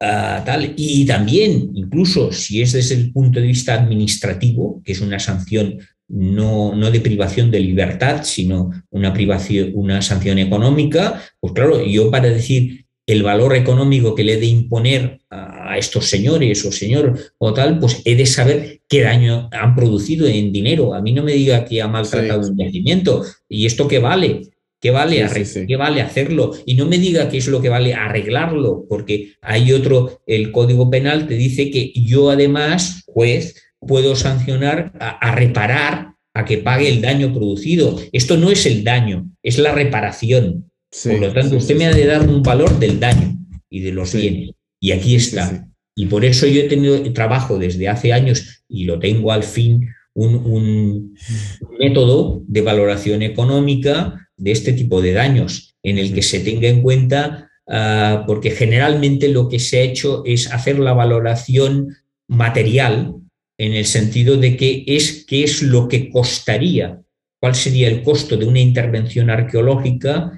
[0.00, 0.74] Ah, tal.
[0.76, 5.78] Y también, incluso si es desde el punto de vista administrativo, que es una sanción
[6.08, 12.10] no, no de privación de libertad, sino una, privación, una sanción económica, pues claro, yo
[12.10, 17.18] para decir el valor económico que le he de imponer a estos señores o señor
[17.38, 20.92] o tal, pues he de saber qué daño han producido en dinero.
[20.92, 24.42] A mí no me diga que ha maltratado un yacimiento y esto qué vale.
[24.78, 25.26] ¿Qué vale,
[25.66, 26.52] ¿Qué vale hacerlo?
[26.66, 30.90] Y no me diga qué es lo que vale arreglarlo, porque hay otro, el Código
[30.90, 37.00] Penal te dice que yo además, juez, puedo sancionar a reparar, a que pague el
[37.00, 37.98] daño producido.
[38.12, 40.70] Esto no es el daño, es la reparación.
[41.04, 43.36] Por lo tanto, usted me ha de dar un valor del daño
[43.68, 44.50] y de los bienes.
[44.80, 45.68] Y aquí está.
[45.94, 49.88] Y por eso yo he tenido trabajo desde hace años y lo tengo al fin
[50.14, 51.14] un,
[51.78, 56.82] método de valoración económica de este tipo de daños en el que se tenga en
[56.82, 61.96] cuenta, ah, porque generalmente lo que se ha hecho es hacer la valoración
[62.28, 63.14] material
[63.58, 67.00] en el sentido de que es qué es lo que costaría,
[67.40, 70.32] cuál sería el costo de una intervención arqueológica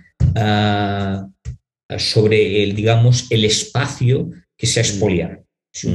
[1.96, 5.44] Sobre el, digamos, el espacio que se ha expoliado.
[5.72, 5.88] Si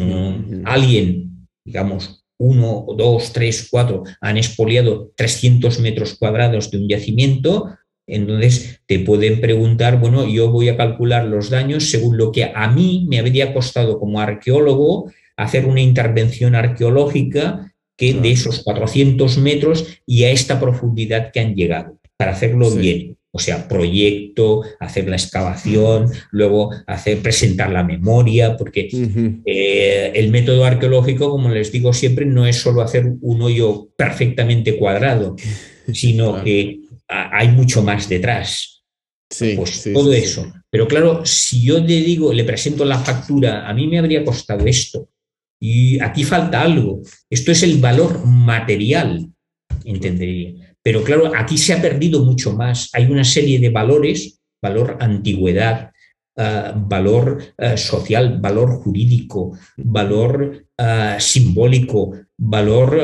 [0.65, 8.81] alguien, digamos, uno, dos, tres, cuatro, han expoliado 300 metros cuadrados de un yacimiento, entonces
[8.85, 13.05] te pueden preguntar, bueno, yo voy a calcular los daños según lo que a mí
[13.07, 20.23] me habría costado como arqueólogo hacer una intervención arqueológica que de esos 400 metros y
[20.23, 26.11] a esta profundidad que han llegado, para hacerlo bien O sea, proyecto, hacer la excavación,
[26.29, 28.89] luego hacer, presentar la memoria, porque
[29.43, 34.77] eh, el método arqueológico, como les digo siempre, no es solo hacer un hoyo perfectamente
[34.77, 35.35] cuadrado,
[35.91, 38.83] sino que hay mucho más detrás.
[39.31, 40.53] Sí, pues todo eso.
[40.69, 44.65] Pero claro, si yo le digo, le presento la factura, a mí me habría costado
[44.67, 45.09] esto.
[45.59, 47.01] Y aquí falta algo.
[47.29, 49.27] Esto es el valor material,
[49.85, 50.62] entendería.
[50.83, 52.89] Pero claro, aquí se ha perdido mucho más.
[52.93, 55.91] Hay una serie de valores, valor antigüedad,
[56.35, 62.99] eh, valor eh, social, valor jurídico, valor eh, simbólico, valor,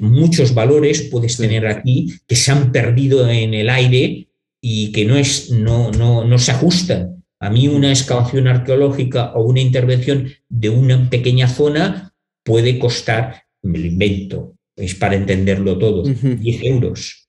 [0.00, 4.28] muchos valores puedes tener aquí que se han perdido en el aire
[4.62, 7.22] y que no, es, no, no, no se ajustan.
[7.38, 12.14] A mí una excavación arqueológica o una intervención de una pequeña zona
[12.44, 17.28] puede costar, me lo invento, es para entenderlo todo, 10 euros.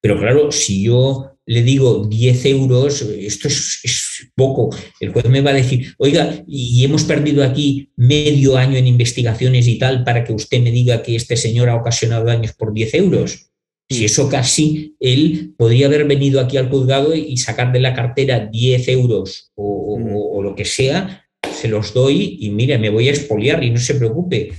[0.00, 4.70] Pero claro, si yo le digo 10 euros, esto es, poco.
[5.00, 9.66] El juez me va a decir, oiga, y hemos perdido aquí medio año en investigaciones
[9.66, 12.94] y tal para que usted me diga que este señor ha ocasionado daños por 10
[12.94, 13.50] euros.
[13.88, 18.48] Si eso casi, él podría haber venido aquí al juzgado y sacar de la cartera
[18.52, 19.98] 10 euros o,
[20.34, 21.25] o lo que sea
[21.66, 24.52] se los doy y mire, me voy a expoliar y no se preocupe.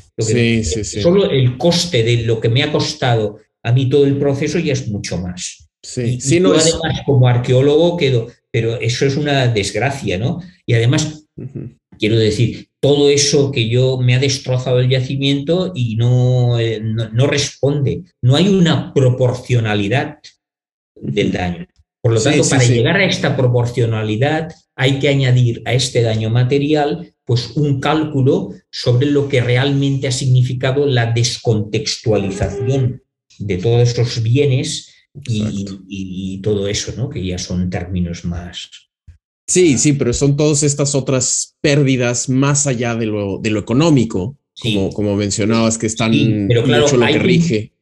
[1.01, 4.73] Solo el coste de lo que me ha costado a mí todo el proceso ya
[4.73, 5.69] es mucho más.
[5.83, 10.41] Sí, y, no además como arqueólogo quedo, pero eso es una desgracia, ¿no?
[10.65, 11.27] Y además,
[11.97, 17.27] quiero decir, todo eso que yo me ha destrozado el yacimiento y no, eh, no
[17.27, 18.03] responde.
[18.21, 20.19] No hay una proporcionalidad
[20.95, 21.67] del daño.
[22.01, 27.13] Por lo tanto, para llegar a esta proporcionalidad hay que añadir a este daño material
[27.25, 33.01] pues un cálculo sobre lo que realmente ha significado la descontextualización
[33.39, 34.93] de todos esos bienes
[35.27, 37.09] y, todo eso, ¿no?
[37.09, 38.69] que ya son términos más.
[39.47, 44.37] Sí, sí, pero son todas estas otras pérdidas más allá de lo, de lo económico,
[44.61, 46.11] como, como mencionabas, que están
[46.47, 47.73] pero mucho lo que rige.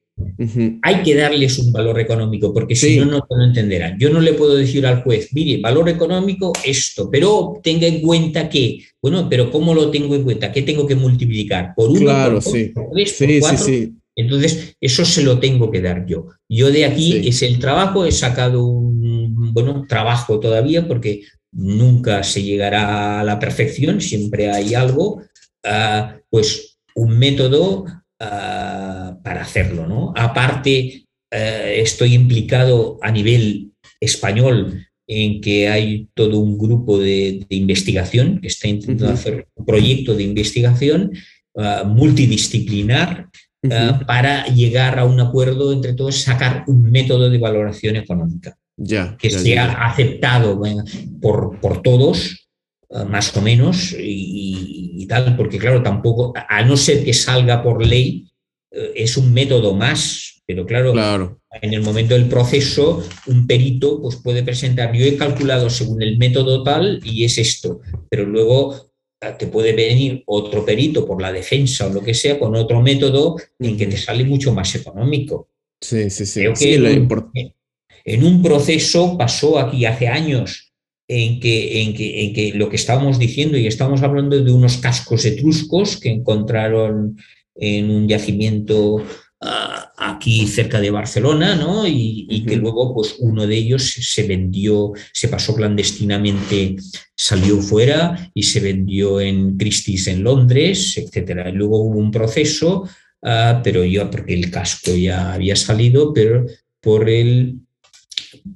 [0.82, 3.97] Hay que darles un valor económico, porque si no, no lo entenderán.
[3.99, 8.47] Yo no le puedo decir al juez, mire, valor económico, esto, pero tenga en cuenta
[8.47, 10.51] que, bueno, pero ¿cómo lo tengo en cuenta?
[10.51, 11.73] ¿Qué tengo que multiplicar?
[11.75, 12.73] ¿Por uno, claro, por, sí.
[13.06, 16.28] sí, Sí, Entonces, eso se lo tengo que dar yo.
[16.47, 22.41] Yo de aquí es el trabajo, he sacado un, bueno, trabajo todavía, porque nunca se
[22.41, 25.21] llegará a la perfección, siempre hay algo,
[25.65, 27.86] ah, pues un método
[28.17, 29.88] Ah, para hacerlo.
[29.88, 30.13] ¿no?
[30.15, 38.39] Aparte, eh, estoy implicado a nivel español en que hay todo un grupo de, investigación
[38.39, 41.12] que está intentando hacer un proyecto de investigación
[41.58, 43.28] ah, multidisciplinar
[43.69, 49.17] ah, para llegar a un acuerdo entre todos, sacar un método de valoración económica ya,
[49.17, 50.62] que sea aceptado
[51.21, 52.44] por, por todos
[53.08, 58.28] más o menos y, tal, porque claro, tampoco, a no ser que salga por ley,
[58.71, 64.02] eh, es un método más, pero claro, claro, en el momento del proceso, un perito
[64.02, 68.91] pues puede presentar, yo he calculado según el método tal y es esto, pero luego
[69.21, 72.82] eh, te puede venir otro perito por la defensa o lo que sea con otro
[72.82, 75.50] método en que te sale mucho más económico.
[75.82, 76.43] Sí, sí, sí.
[78.06, 80.64] en un proceso pasó aquí hace años
[81.08, 84.78] en que, en, que, en que lo que estábamos diciendo, y estamos hablando de unos
[84.78, 87.18] cascos etruscos que encontraron
[87.56, 89.04] en un yacimiento
[89.41, 91.88] ah, aquí cerca de Barcelona, ¿no?
[91.88, 96.76] Y, que luego, pues, uno de ellos se vendió, se pasó clandestinamente,
[97.15, 101.52] salió fuera y se vendió en Christie's en Londres, etcétera.
[101.52, 102.89] Luego hubo un proceso,
[103.24, 106.46] ah, pero yo, porque el casco ya había salido, pero
[106.82, 107.64] por el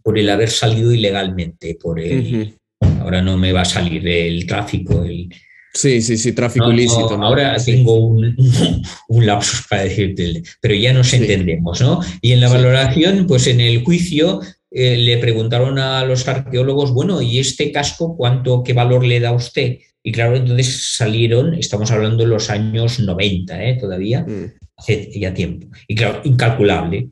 [0.03, 2.55] por el haber salido ilegalmente, por el,
[2.99, 5.29] ahora no me va a salir el tráfico, el,
[5.73, 7.13] Sí, sí, sí, tráfico ilícito.
[7.21, 8.35] Ahora tengo un,
[9.07, 11.99] un, lapsus para decirte, pero ya nos entendemos, ¿no?
[12.21, 17.21] Y en la valoración, pues en el juicio eh, le preguntaron a los arqueólogos, bueno,
[17.21, 19.77] ¿y este casco cuánto, qué valor le da a usted?
[20.03, 23.77] Y claro, entonces salieron, estamos hablando de los años 90, ¿eh?
[23.79, 24.53] Todavía, mm.
[24.75, 25.67] hace ya tiempo.
[25.87, 27.09] Y claro, incalculable.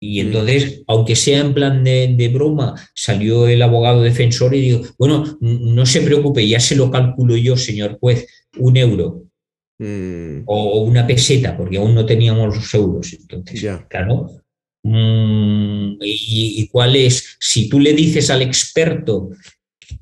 [0.00, 0.26] Y mm.
[0.26, 5.84] entonces, aunque sea en plan de, broma, salió el abogado defensor y dijo, bueno, no
[5.86, 8.26] se preocupe, ya se lo calculo yo, señor juez,
[8.58, 9.24] un euro
[9.78, 10.42] mm.
[10.46, 13.12] o una peseta, porque aún no teníamos los euros.
[13.12, 14.30] Entonces, claro.
[14.82, 17.36] Mm, y, cuál es?
[17.38, 19.30] Si tú le dices al experto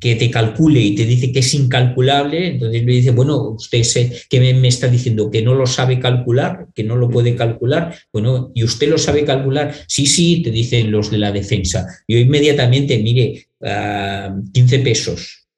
[0.00, 3.82] que te calcule y te dice que es incalculable, entonces le dice, bueno, usted
[4.30, 8.52] que me, está diciendo que no lo sabe calcular, que no lo puede calcular, bueno,
[8.54, 9.74] ¿y usted lo sabe calcular?
[9.88, 11.86] Sí, sí, te dicen los de la defensa.
[12.06, 15.48] Yo inmediatamente, mire, 15 ah, pesos.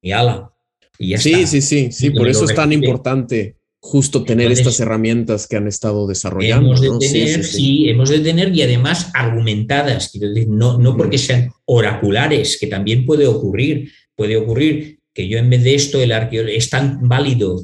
[0.00, 0.52] Y ala.
[0.98, 3.57] Y ya sí, sí, sí, sí, por eso es tan importante
[3.88, 6.76] justo tener estas herramientas que han estado desarrollando.
[6.76, 10.12] Hemos de tener, sí, hemos de tener y además argumentadas,
[10.46, 15.64] no, no porque sean oraculares, que también puede ocurrir, puede ocurrir que yo en vez
[15.64, 17.62] de esto, el arqueólogo es tan válido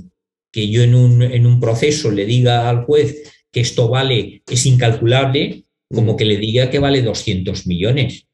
[0.50, 3.22] que yo en un, en un proceso le diga al juez
[3.52, 8.26] que esto vale, es incalculable, como que le diga que vale 200 millones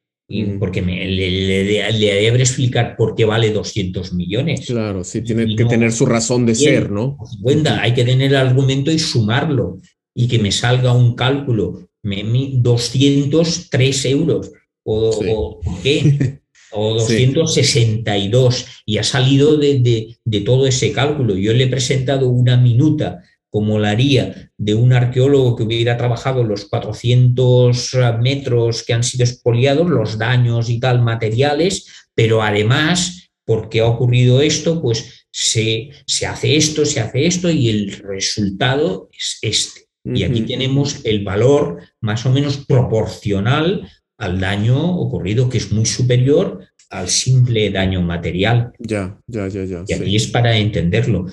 [0.61, 4.65] porque me, le, le, explicar por qué vale 200 millones.
[4.67, 7.19] Claro, sí, tiene que tener su razón de ser, ¿no?
[7.43, 9.79] Cuenta, hay que tener el argumento y sumarlo
[10.15, 12.23] y que me salga un cálculo, me,
[12.53, 14.53] 203 euros
[14.85, 16.39] o, qué.
[16.73, 21.35] o 262 y ha salido de, de, todo ese cálculo.
[21.35, 26.45] Yo le he presentado una minuta como la haría de un arqueólogo que hubiera trabajado
[26.45, 33.81] los 400 metros que han sido expoliados, los daños y tal materiales, pero además, porque
[33.81, 39.39] ha ocurrido esto, pues se, se hace esto, se hace esto y el resultado es
[39.43, 39.91] este.
[40.03, 43.87] Y aquí tenemos el valor más o menos proporcional
[44.17, 48.73] al daño ocurrido, que es muy superior al simple daño material.
[48.79, 49.85] Ya, ya, ya, ya.
[49.87, 51.27] Y aquí es para entenderlo.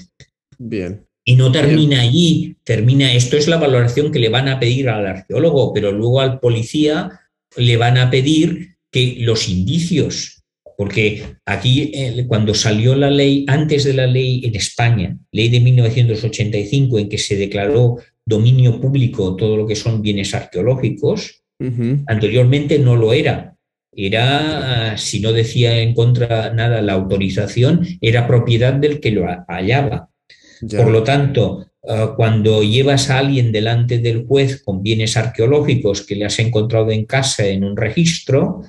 [0.57, 1.06] Bien.
[1.29, 5.05] Y no termina allí, termina, esto es la valoración que le van a pedir al
[5.05, 7.19] arqueólogo, pero luego al policía
[7.57, 10.41] le van a pedir que los indicios,
[10.77, 15.59] porque aquí eh, cuando salió la ley, antes de la ley en España, ley de
[15.59, 21.43] 1985 en que se declaró dominio público todo lo que son bienes arqueológicos,
[22.07, 23.57] anteriormente no lo era.
[23.91, 30.09] Era, si no decía en contra nada la autorización, era propiedad del que lo hallaba.
[30.61, 36.15] Por lo tanto, ah, cuando llevas a alguien delante del juez con bienes arqueológicos que
[36.15, 38.61] le has encontrado en casa en un registro,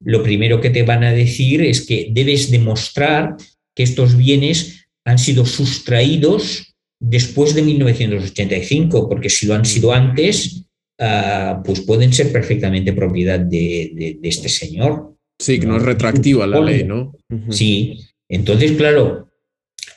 [0.00, 3.36] lo primero que te van a decir es que debes demostrar
[3.74, 10.64] que estos bienes han sido sustraídos después de 1985, porque si lo han sido antes,
[10.98, 15.14] ah, pues pueden ser perfectamente propiedad de, este señor.
[15.38, 17.12] Sí, que no, es retractiva la ley, ¿no?
[17.50, 19.28] Sí, entonces, claro,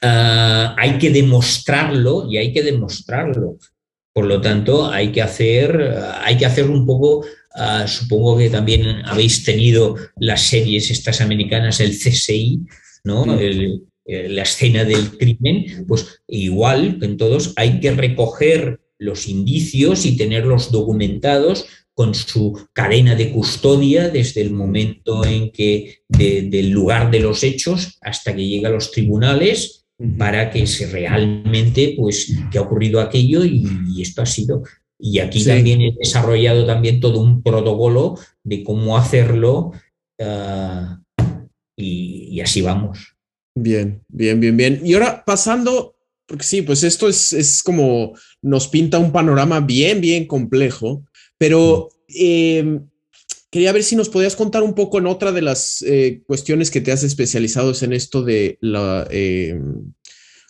[0.02, 3.58] Ah, hay que demostrarlo y hay que demostrarlo.
[4.14, 9.06] Por lo tanto, hay que hacer, hay que hacer un poco, ah, supongo que también
[9.06, 12.62] habéis tenido las series estas americanas, el CSI,
[13.04, 13.26] ¿no?
[14.10, 20.72] la escena del crimen, pues igual en todos hay que recoger los indicios y tenerlos
[20.72, 27.44] documentados con su cadena de custodia desde el momento en que del lugar de los
[27.44, 29.77] hechos hasta que llega a los tribunales
[30.18, 34.64] para que se realmente, pues, que ha ocurrido aquello y, esto ha sido.
[35.00, 39.72] Y aquí también he desarrollado también todo un protocolo de cómo hacerlo
[40.20, 41.00] ah,
[41.76, 43.16] y, así vamos.
[43.56, 44.82] Bien, bien, bien, bien.
[44.84, 45.96] Y ahora pasando,
[46.28, 51.04] porque sí, pues esto es, es como nos pinta un panorama bien, bien complejo,
[51.40, 51.90] pero
[53.50, 56.82] Quería ver si nos podías contar un poco en otra de las eh, cuestiones que
[56.82, 59.60] te has especializado en esto de eh,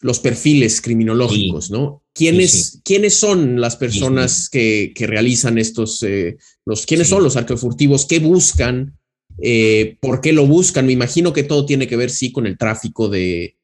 [0.01, 2.03] los perfiles criminológicos, ¿no?
[2.13, 8.05] ¿Quiénes, ¿Quiénes, son las personas que, realizan estos, eh, los, quiénes son los arqueofurtivos?
[8.05, 8.97] ¿Qué buscan?
[9.99, 10.87] ¿Por qué lo buscan?
[10.87, 13.56] Me imagino que todo tiene que ver, sí, con el tráfico de,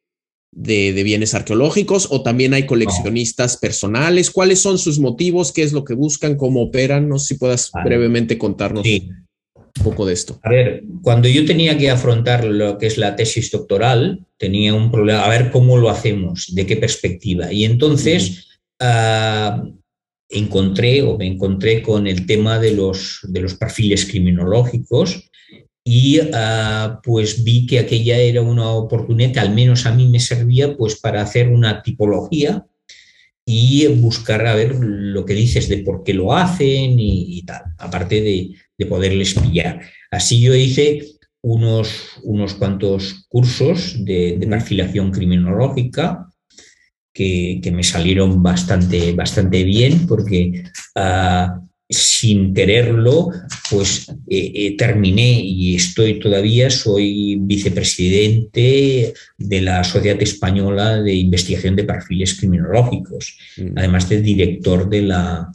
[0.56, 4.32] de, bienes arqueológicos o también hay coleccionistas personales.
[4.32, 5.52] ¿Cuáles son sus motivos?
[5.52, 6.36] ¿Qué es lo que buscan?
[6.36, 7.10] ¿Cómo operan?
[7.10, 10.40] No sé si puedas brevemente contarnos un poco de esto.
[10.44, 14.92] A ver, cuando yo tenía que afrontar lo que es la tesis doctoral, tenía un
[14.92, 17.52] problema, a ver cómo lo hacemos, de qué perspectiva.
[17.52, 19.64] Y entonces ah,
[20.30, 25.30] encontré o me encontré con el tema de los, de los perfiles criminológicos
[25.84, 30.20] y ah, pues vi que aquella era una oportunidad que al menos a mí me
[30.20, 32.66] servía pues para hacer una tipología
[33.46, 38.22] y buscar a ver lo que dices de por qué lo hacen y, tal, aparte
[38.22, 38.56] de,
[38.88, 39.82] poderles pillar.
[40.12, 41.06] Así yo hice
[41.42, 46.30] unos, unos cuantos cursos de, perfilación criminológica
[47.14, 50.64] que, me salieron bastante, bastante bien porque
[50.96, 53.32] ah, sin quererlo,
[53.70, 61.76] pues eh, eh, terminé y estoy todavía, soy vicepresidente de la Sociedad Española de Investigación
[61.76, 63.78] de Perfiles Criminológicos, mm.
[63.78, 65.52] además de director de la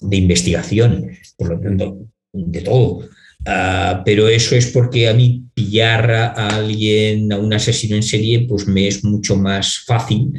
[0.00, 1.98] de investigación, por lo tanto,
[2.32, 3.08] de todo.
[3.46, 8.46] Ah, pero eso es porque a mí pillar a alguien, a un asesino en serie,
[8.48, 10.32] pues me es mucho más fácil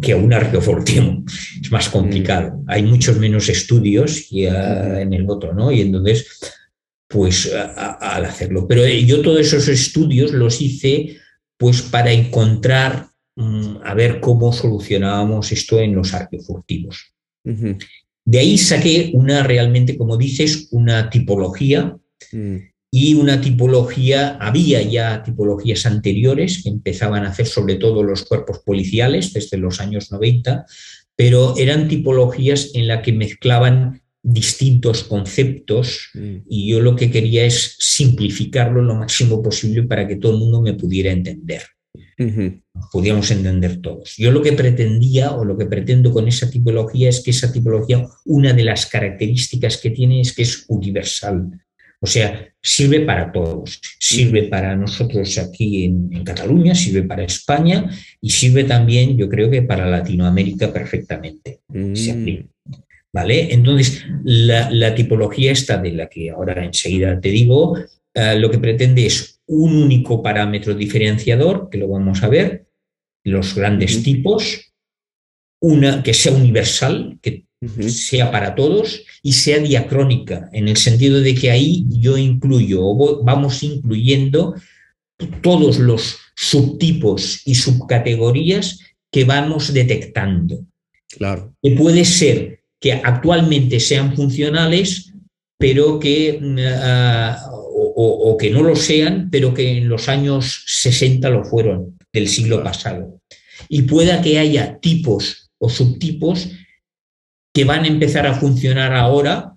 [0.00, 1.24] que un arqueofortimo.
[1.62, 2.58] Es más complicado.
[2.58, 2.64] Mm.
[2.68, 5.70] Hay muchos menos estudios que en el otro, ¿no?
[5.70, 6.26] Y entonces,
[7.08, 8.66] pues al hacerlo.
[8.66, 11.18] Pero yo todos esos estudios los hice
[11.56, 17.12] pues para encontrar, mm, a ver cómo solucionábamos esto en los arqueofurtivos.
[17.44, 21.98] De ahí saqué una realmente, como dices, una tipología
[22.32, 22.56] mm.
[22.92, 28.60] Y una tipología, había ya tipologías anteriores que empezaban a hacer sobre todo los cuerpos
[28.64, 30.66] policiales desde los años 90,
[31.14, 36.36] pero eran tipologías en las que mezclaban distintos conceptos mm.
[36.48, 40.60] y yo lo que quería es simplificarlo lo máximo posible para que todo el mundo
[40.60, 41.62] me pudiera entender.
[42.92, 44.14] Pudiéramos entender todos.
[44.18, 48.06] Yo lo que pretendía o lo que pretendo con esa tipología es que esa tipología,
[48.26, 51.50] una de las características que tiene es que es universal.
[52.02, 53.80] O sea, sirve para todos.
[53.98, 57.90] Sirve para nosotros aquí en, Cataluña, sirve para España
[58.20, 61.60] y sirve también, yo creo que para Latinoamérica perfectamente.
[63.12, 63.52] ¿Vale?
[63.52, 67.76] Entonces, la, tipología esta de la que ahora enseguida te digo,
[68.14, 72.66] eh, lo que pretende es un único parámetro diferenciador, que lo vamos a ver,
[73.24, 74.72] los grandes tipos,
[75.60, 77.46] una que sea universal, que
[77.88, 83.22] sea para todos y sea diacrónica, en el sentido de que ahí yo incluyo, o
[83.22, 84.54] vamos incluyendo
[85.42, 88.80] todos los subtipos y subcategorías
[89.12, 90.64] que vamos detectando.
[91.10, 91.54] Claro.
[91.62, 95.12] Que puede ser que actualmente sean funcionales,
[95.58, 96.40] pero que,
[96.82, 102.28] ah, o, que no lo sean, pero que en los años 60 lo fueron, del
[102.28, 103.20] siglo pasado.
[103.68, 106.48] Y pueda que haya tipos o subtipos
[107.52, 109.54] que van a empezar a funcionar ahora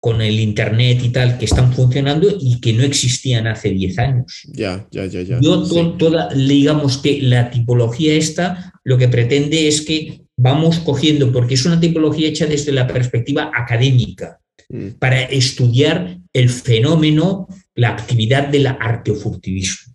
[0.00, 4.42] con el Internet y tal, que están funcionando y que no existían hace 10 años.
[4.52, 5.40] Ya, ya, ya, ya.
[5.40, 5.62] Yo
[5.98, 11.66] toda, digamos que la tipología esta lo que pretende es que vamos cogiendo, porque es
[11.66, 14.90] una tipología hecha desde la perspectiva académica, mm.
[15.00, 19.92] para estudiar el fenómeno, la actividad del arqueofurtivismo.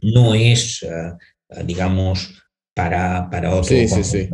[0.00, 1.12] No es, eh,
[1.66, 2.42] digamos,
[2.72, 3.64] para, para otro.
[3.64, 4.28] Sí, sí, sí.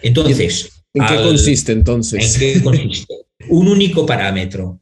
[0.00, 0.71] Entonces.
[0.94, 2.34] ¿En qué consiste entonces?
[2.34, 3.14] ¿En qué consiste?
[3.48, 4.80] Un único parámetro,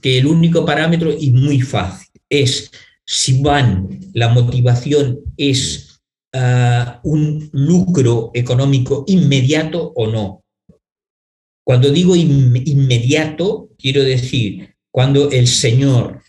[0.00, 2.70] que el único parámetro, y muy fácil, es
[3.04, 6.00] si van, la motivación es
[7.02, 10.44] un lucro económico inmediato o no.
[11.64, 16.22] Cuando digo inmediato, quiero decir, cuando el Señor,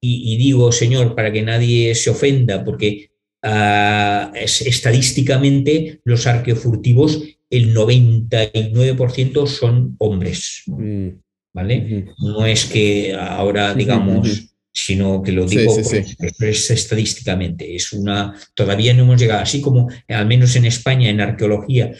[0.00, 3.10] y, digo Señor para que nadie se ofenda, porque
[3.42, 10.62] ah, estadísticamente los arqueofurtivos, el 99% son hombres.
[10.66, 11.08] Mm.
[11.54, 12.14] ¿Vale?
[12.18, 15.74] No es que ahora, digamos, sino que lo digo
[16.38, 17.74] estadísticamente.
[17.74, 21.92] Es una, todavía no hemos llegado, así como al menos en España, en arqueología,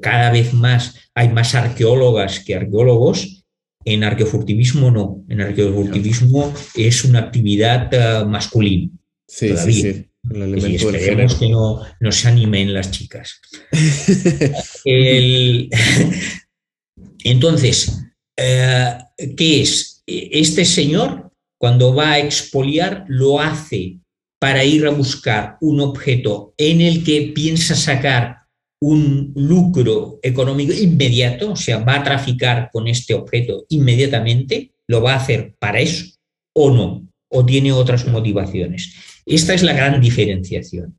[0.00, 3.44] cada vez más hay más arqueólogas que arqueólogos,
[3.84, 5.24] en arqueofurtivismo no.
[5.28, 8.90] En arqueofurtivismo es una actividad uh, masculina.
[9.28, 10.06] Sí, todavía.
[10.24, 13.40] Y esperemos que no, no, se animen las chicas.
[17.24, 18.04] Entonces,
[18.36, 18.98] eh,
[19.36, 20.02] ¿qué es?
[20.06, 24.00] Este señor cuando va a expoliar, lo hace
[24.40, 28.38] para ir a buscar un objeto en el que piensa sacar
[28.80, 35.12] un lucro económico inmediato, o sea, va a traficar con este objeto inmediatamente, lo va
[35.12, 36.04] a hacer para eso
[36.52, 38.96] o no, o tiene otras motivaciones.
[39.26, 40.98] Esta es la gran diferenciación.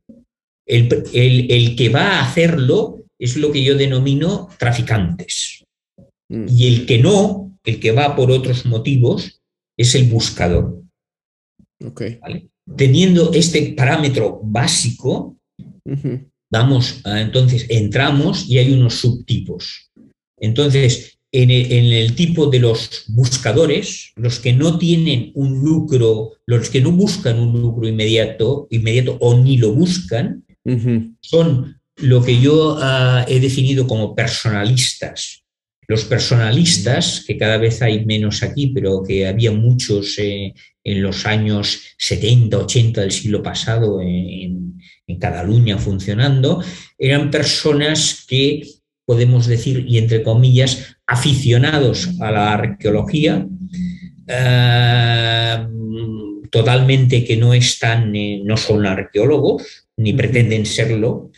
[0.66, 5.64] El, el que va a hacerlo es lo que yo denomino traficantes.
[6.28, 6.46] Mm.
[6.48, 9.40] Y el que no, el que va por otros motivos,
[9.76, 10.82] es el buscador.
[12.76, 15.36] Teniendo este parámetro básico,
[16.50, 19.90] vamos, entonces entramos y hay unos subtipos.
[20.38, 26.80] Entonces, en el, tipo de los buscadores, los que no tienen un lucro, los que
[26.80, 30.44] no buscan un lucro inmediato, inmediato o ni lo buscan,
[31.20, 35.44] son lo que yo ah, he definido como personalistas.
[35.88, 40.54] Los personalistas, que cada vez hay menos aquí, pero que había muchos eh,
[40.84, 44.62] en los años 70, 80 del siglo pasado en,
[45.20, 46.62] Cataluña funcionando,
[46.98, 48.62] eran personas que,
[49.04, 53.46] podemos decir, y entre comillas, aficionados a la arqueología,
[54.26, 55.66] eh,
[56.50, 61.30] totalmente que no están, eh, no son arqueólogos, ni pretenden serlo,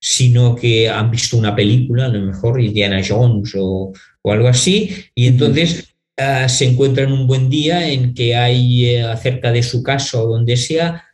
[0.00, 3.92] sino que han visto una película, a lo mejor Indiana Jones o,
[4.24, 9.02] algo así, y entonces ah, se encuentra en un buen día en que hay eh,
[9.02, 11.04] acerca de su casa o donde sea,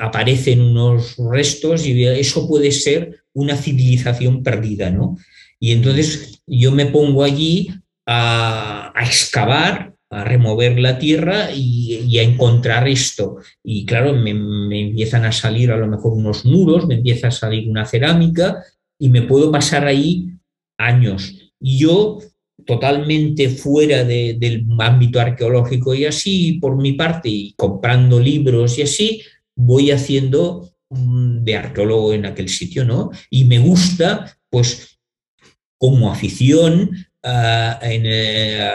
[0.00, 5.16] aparecen unos restos y eso puede ser una civilización perdida, ¿no?
[5.64, 7.70] Y entonces yo me pongo allí
[8.06, 13.38] a, excavar, a remover la tierra y, a encontrar esto.
[13.62, 14.32] Y claro, me,
[14.78, 18.62] empiezan a salir a lo mejor unos muros, me empieza a salir una cerámica
[18.98, 20.28] y me puedo pasar ahí
[20.76, 21.34] años.
[21.58, 22.18] Y yo
[22.66, 29.22] totalmente fuera del ámbito arqueológico y así, por mi parte, y comprando libros y así,
[29.56, 33.10] voy haciendo de arqueólogo en aquel sitio, ¿no?
[33.30, 34.93] Y me gusta, pues,
[35.78, 36.90] como afición,
[37.22, 38.68] ah, en, eh,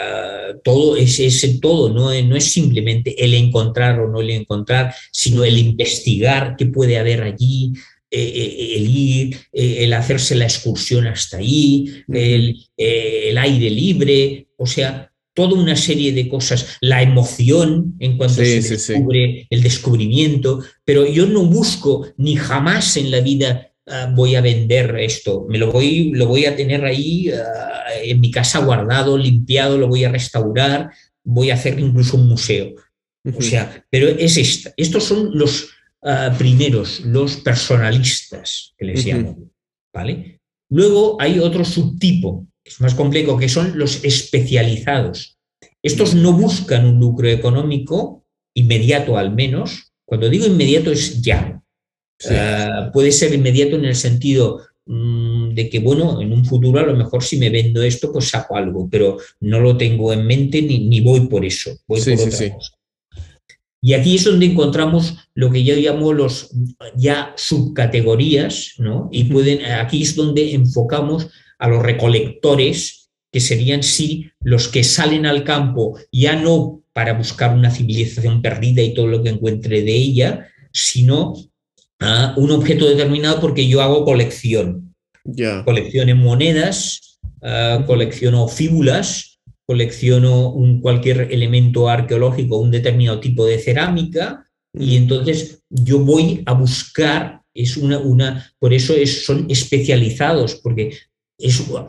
[0.64, 2.14] todo ese, ese todo, ¿no?
[2.24, 7.24] no es simplemente el encontrar o no el encontrar, sino el investigar qué puede haber
[7.24, 7.74] allí,
[8.12, 14.66] eh, eh, el ir, el hacerse la excursión hasta allí, el, el, aire libre, o
[14.66, 21.08] sea, toda una serie de cosas, la emoción en cuanto se descubre, el descubrimiento, pero
[21.08, 25.72] yo no busco ni jamás en la vida ah, voy a vender esto, me lo
[25.72, 30.12] voy, lo voy a tener ahí ah, en mi casa guardado, limpiado, lo voy a
[30.12, 30.92] restaurar,
[31.24, 32.76] voy a hacer incluso un museo.
[33.36, 34.74] O sea, pero es esta.
[34.78, 35.70] Estos son los
[36.04, 39.38] ah, primeros, los personalistas que les llamo,
[39.94, 40.40] ¿vale?
[40.70, 45.38] Luego hay otro subtipo, es más complejo, que son los especializados.
[45.82, 49.92] Estos no buscan un lucro económico inmediato al menos.
[50.06, 51.62] Cuando digo inmediato es ya.
[52.94, 56.96] Puede ser inmediato en el sentido mm, de que, bueno, en un futuro a lo
[56.96, 61.02] mejor si me vendo esto, pues saco algo, pero no lo tengo en mente ni,
[61.02, 62.74] voy por eso, voy por otra cosa.
[63.82, 66.52] Y aquí es donde encontramos lo que yo llamo los
[66.98, 69.08] ya subcategorías, ¿no?
[69.10, 75.26] Y pueden, aquí es donde enfocamos a los recolectores, que serían sí los que salen
[75.26, 79.94] al campo ya no para buscar una civilización perdida y todo lo que encuentre de
[79.94, 81.36] ella, sino
[82.00, 84.96] a un objeto determinado porque yo hago colección.
[85.66, 94.50] Colecciono monedas, uh, colecciono fíbulas, colecciono un, cualquier elemento arqueológico, un determinado tipo de cerámica,
[94.74, 100.98] y entonces yo voy a buscar, es una, una por eso es, son especializados, porque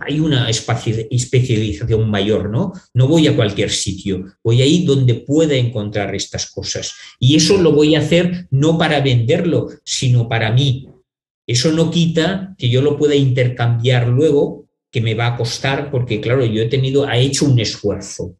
[0.00, 2.72] hay una especialización mayor, ¿no?
[2.94, 6.94] No voy a cualquier sitio, voy ahí donde pueda encontrar estas cosas.
[7.18, 10.88] Y eso lo voy a hacer no para venderlo, sino para mí.
[11.46, 16.20] Eso no quita que yo lo pueda intercambiar luego, que me va a costar, porque
[16.20, 18.36] claro, yo he tenido, ha hecho un esfuerzo.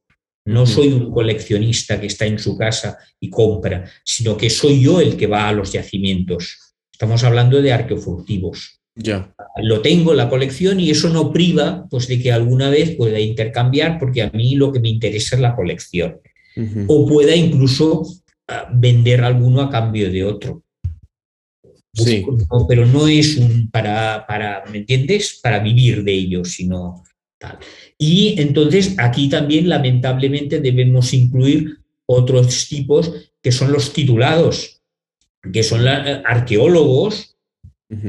[0.46, 5.00] No soy un coleccionista que está en su casa y compra, sino que soy yo
[5.00, 6.74] el que va a los yacimientos.
[6.92, 8.79] Estamos hablando de arqueofurtivos.
[8.94, 9.32] Ya.
[9.62, 13.20] Lo tengo en la colección y eso no priva pues, de que alguna vez pueda
[13.20, 16.20] intercambiar, porque a mí lo que me interesa es la colección.
[16.88, 18.02] O pueda incluso
[18.48, 20.62] ah, vender alguno a cambio de otro.
[21.92, 22.24] Sí.
[22.68, 25.40] pero no es un para, para, ¿me entiendes?
[25.42, 27.02] Para vivir de ello, sino
[27.38, 27.58] tal.
[27.98, 34.82] Y entonces aquí también lamentablemente debemos incluir otros tipos que son los titulados,
[35.52, 37.36] que son eh, arqueólogos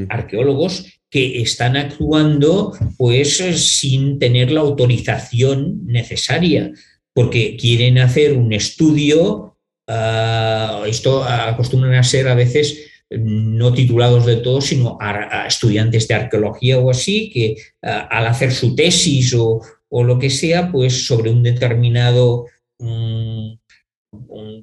[0.10, 6.72] arqueólogos que están actuando pues sin tener la autorización necesaria,
[7.14, 9.58] porque quieren hacer un estudio,
[9.88, 16.16] ah, esto acostumbran a ser a veces no titulados de todo, sino a, estudiantes de
[16.16, 19.62] arqueología o así, que ah, al hacer su tesis o,
[19.92, 22.46] lo que sea, pues sobre un determinado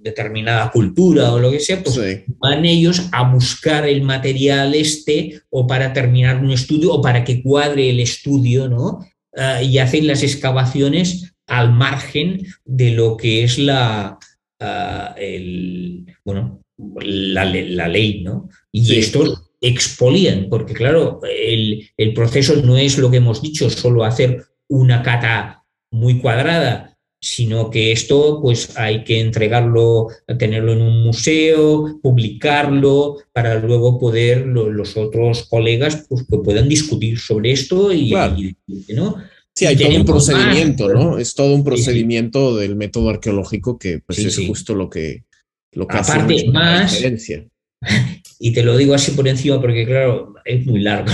[0.03, 1.99] determinada cultura o lo que sea, pues
[2.39, 7.43] van ellos a buscar el material este o para terminar un estudio o para que
[7.43, 9.01] cuadre el estudio, ¿no?
[9.37, 14.19] Ah, y hacen las excavaciones al margen de lo que es la,
[14.61, 15.15] ah,
[16.25, 18.49] bueno, la, ley, ¿no?
[18.71, 24.05] Y estos expolian, porque claro, el, el proceso no es lo que hemos dicho, solo
[24.05, 30.09] hacer una cata muy cuadrada sino que esto pues hay que entregarlo,
[30.39, 37.19] tenerlo en un museo, publicarlo, para luego poder los otros colegas pues, que puedan discutir
[37.19, 38.13] sobre esto y,
[38.95, 39.17] ¿no?
[39.55, 41.19] Sí, hay todo un procedimiento, ¿no?
[41.19, 45.25] Es todo un procedimiento del método arqueológico que pues, es justo lo que,
[45.73, 47.45] lo que Aparte, hace más, diferencia.
[48.41, 51.11] Y te lo digo así por encima porque, claro, es muy largo.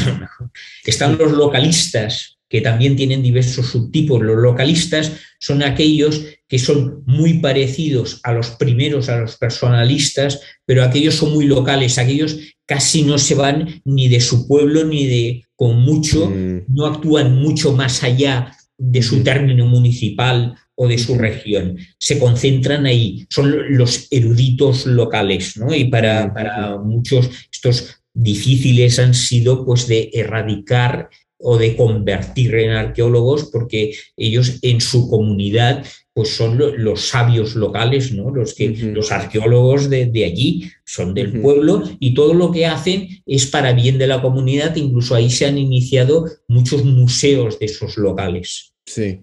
[0.85, 4.23] Están los localistas, que también tienen diversos subtipos.
[4.23, 10.85] Los localistas son aquellos que son muy parecidos a los primeros, a los personalistas, pero
[10.85, 15.43] aquellos son muy locales, aquellos casi no se van ni de su pueblo ni de
[15.57, 16.67] con mucho, mm.
[16.69, 21.77] no actúan mucho más allá de su término municipal o de su región.
[21.99, 25.75] Se concentran ahí, son los eruditos locales, ¿no?
[25.75, 31.11] Y para, para muchos estos difíciles han sido pues de erradicar
[31.47, 35.85] o de convertir en arqueólogos porque ellos en su comunidad
[36.15, 38.31] pues son los sabios locales, ¿no?
[38.31, 43.47] los, que, los arqueólogos de, allí, son del pueblo y todo lo que hacen es
[43.47, 48.75] para bien de la comunidad, incluso ahí se han iniciado muchos museos de esos locales.
[48.87, 49.23] Sí.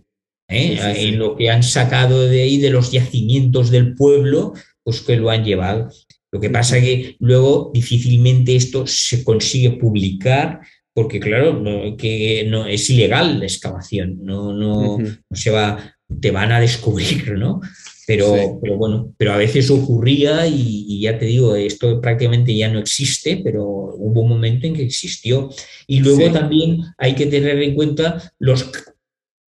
[0.50, 0.78] ¿Eh?
[0.98, 4.54] En lo que han sacado de ahí, de los yacimientos del pueblo,
[4.84, 5.90] pues que lo han llevado.
[6.30, 10.60] Lo que pasa es que luego difícilmente esto se consigue publicar
[10.94, 11.64] porque claro,
[11.98, 17.34] que no, es ilegal la excavación, no, no, no se va, te van a descubrir,
[17.38, 17.62] ¿no?
[18.08, 22.80] Pero, pero bueno, pero a veces ocurría y, ya te digo, esto prácticamente ya no
[22.80, 25.50] existe, pero hubo un momento en que existió.
[25.88, 28.70] Y luego también hay que tener en cuenta los,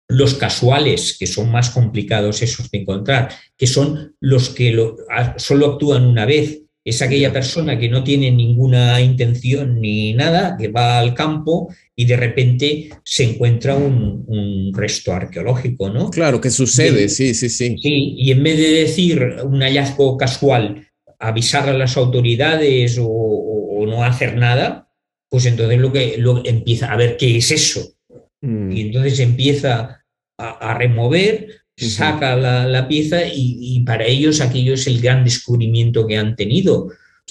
[0.09, 4.97] los casuales, que son más complicados esos de encontrar, que son los que lo,
[5.37, 10.67] solo actúan una vez es aquella persona que no tiene ninguna intención ni nada, que
[10.67, 16.09] va al campo y de repente se encuentra un, resto arqueológico, ¿no?
[16.09, 17.75] Claro, que sucede, sí, sí, sí.
[17.81, 20.87] Sí, y en vez de decir un hallazgo casual,
[21.19, 24.89] avisar a las autoridades o, no hacer nada,
[25.29, 27.95] pues entonces lo que empieza a ver qué es eso.
[28.41, 28.71] Mm.
[28.71, 30.05] Y entonces empieza
[30.37, 36.35] a remover saca la, pieza y, para ellos aquello es el gran descubrimiento que han
[36.35, 36.89] tenido.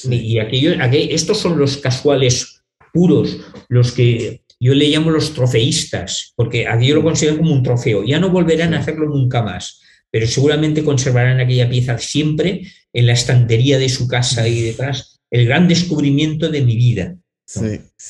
[0.08, 3.38] Y aquello, estos son los casuales puros,
[3.68, 8.04] los que yo le llamo los trofeístas, porque aquello lo consideran como un trofeo.
[8.04, 9.80] Ya no volverán a hacerlo nunca más,
[10.10, 15.46] pero seguramente conservarán aquella pieza siempre en la estantería de su casa y detrás, el
[15.46, 17.16] gran descubrimiento de mi vida.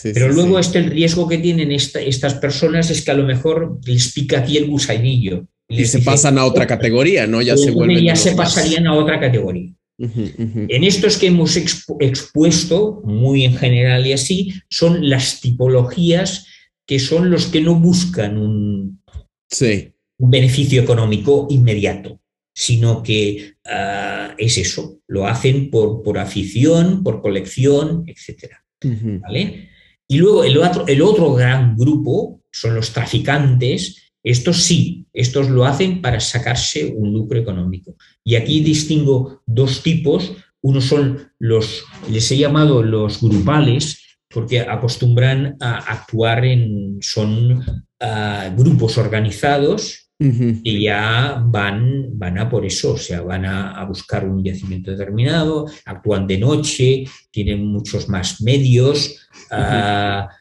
[0.03, 4.13] Pero luego este el riesgo que tienen estas personas es que a lo mejor les
[4.13, 7.43] pica aquí el gusanillo y se pasan a otra categoría, ¿no?
[7.43, 8.05] Ya se vuelven.
[8.05, 9.73] Ya se pasarían a otra categoría.
[9.99, 16.47] En estos que hemos expuesto, muy en general y así, son las tipologías
[16.87, 19.03] que son los que no buscan un,
[20.19, 22.21] un beneficio económico inmediato,
[22.55, 28.53] sino que ah, es eso, lo hacen por, por afición, por colección, etc.
[29.21, 29.69] ¿Vale?
[30.07, 35.65] Y luego el otro, el otro gran grupo son los traficantes, estos sí, estos lo
[35.65, 37.97] hacen para sacarse un lucro económico.
[38.23, 40.33] Y aquí distingo dos tipos.
[40.61, 47.65] Uno son los, les he llamado los grupales, porque acostumbran a actuar en, son
[48.01, 54.29] ah, grupos organizados y ya van, van a por eso, o sea, van a, buscar
[54.29, 59.29] un yacimiento determinado, actúan de noche, tienen muchos más medios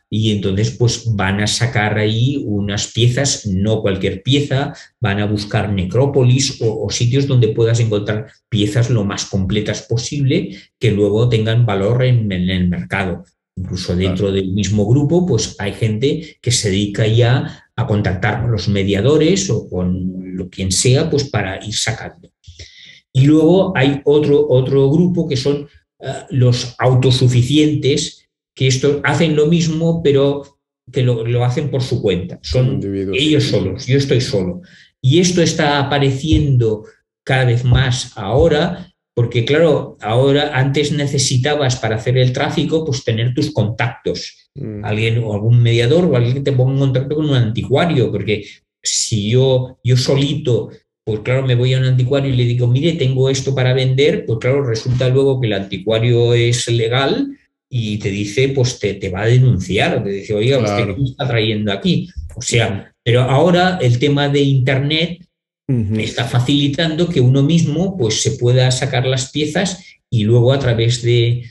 [0.10, 5.72] y entonces pues van a sacar ahí unas piezas, no cualquier pieza, van a buscar
[5.72, 12.04] necrópolis o, sitios donde puedas encontrar piezas lo más completas posible que luego tengan valor
[12.04, 13.26] en, el mercado.
[13.58, 18.52] Incluso dentro del mismo grupo, pues hay gente que se dedica ya a contactar con
[18.52, 22.30] los mediadores o con lo quien sea, pues para ir sacando.
[23.12, 25.68] Y luego hay otro, otro grupo que son
[26.00, 28.17] eh, los autosuficientes,
[28.58, 30.58] que esto hacen lo mismo, pero
[30.92, 32.40] que lo, hacen por su cuenta.
[32.42, 32.82] Son
[33.14, 34.62] ellos solos, yo estoy solo.
[35.00, 36.84] Y esto está apareciendo
[37.24, 43.34] cada vez más ahora porque claro, ahora antes necesitabas para hacer el tráfico, pues tener
[43.34, 44.86] tus contactos, mm.
[44.86, 48.46] alguien o algún mediador o alguien que te ponga en contacto con un anticuario, porque
[48.82, 50.70] si yo, yo solito,
[51.04, 54.24] pues claro, me voy a un anticuario y le digo, mire, tengo esto para vender,
[54.26, 57.38] pues claro, resulta luego que el anticuario es legal
[57.70, 61.28] y te dice, pues te, te va a denunciar, te dice, oiga, usted qué está
[61.28, 62.10] trayendo aquí.
[62.36, 65.28] O sea, pero ahora el tema de Internet
[65.98, 71.02] está facilitando que uno mismo pues, se pueda sacar las piezas y luego a través
[71.02, 71.44] de,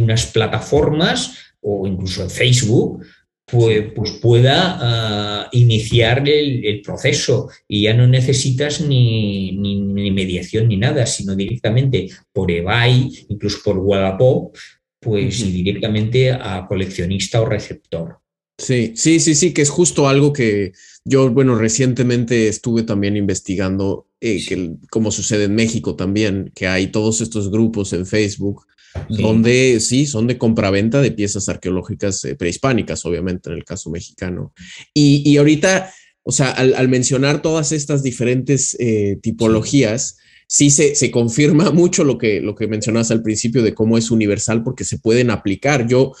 [0.00, 3.04] unas plataformas o incluso en Facebook,
[3.44, 7.48] pues, pues pueda ah, iniciar el, proceso.
[7.66, 13.78] Y ya no necesitas ni, ni, mediación ni nada, sino directamente por eBay, incluso por
[13.78, 14.54] Wallapop,
[15.00, 18.18] pues y directamente a coleccionista o receptor.
[18.58, 20.72] Sí, sí, sí, sí, que es justo algo que
[21.04, 26.88] yo, bueno, recientemente estuve también investigando, eh, que, como sucede en México también, que hay
[26.88, 28.66] todos estos grupos en Facebook
[29.08, 34.52] donde sí, son de compraventa de piezas arqueológicas eh, prehispánicas, obviamente en el caso mexicano.
[34.92, 35.92] Y, ahorita,
[36.22, 42.18] o sea, al, mencionar todas estas diferentes eh, tipologías, sí, se, se, confirma mucho lo
[42.18, 45.86] que, lo que mencionas al principio de cómo es universal porque se pueden aplicar.
[45.86, 46.12] Yo,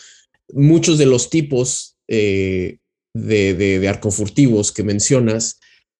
[0.52, 2.78] muchos de los tipos eh,
[3.14, 5.58] de, de, arcofurtivos que mencionas,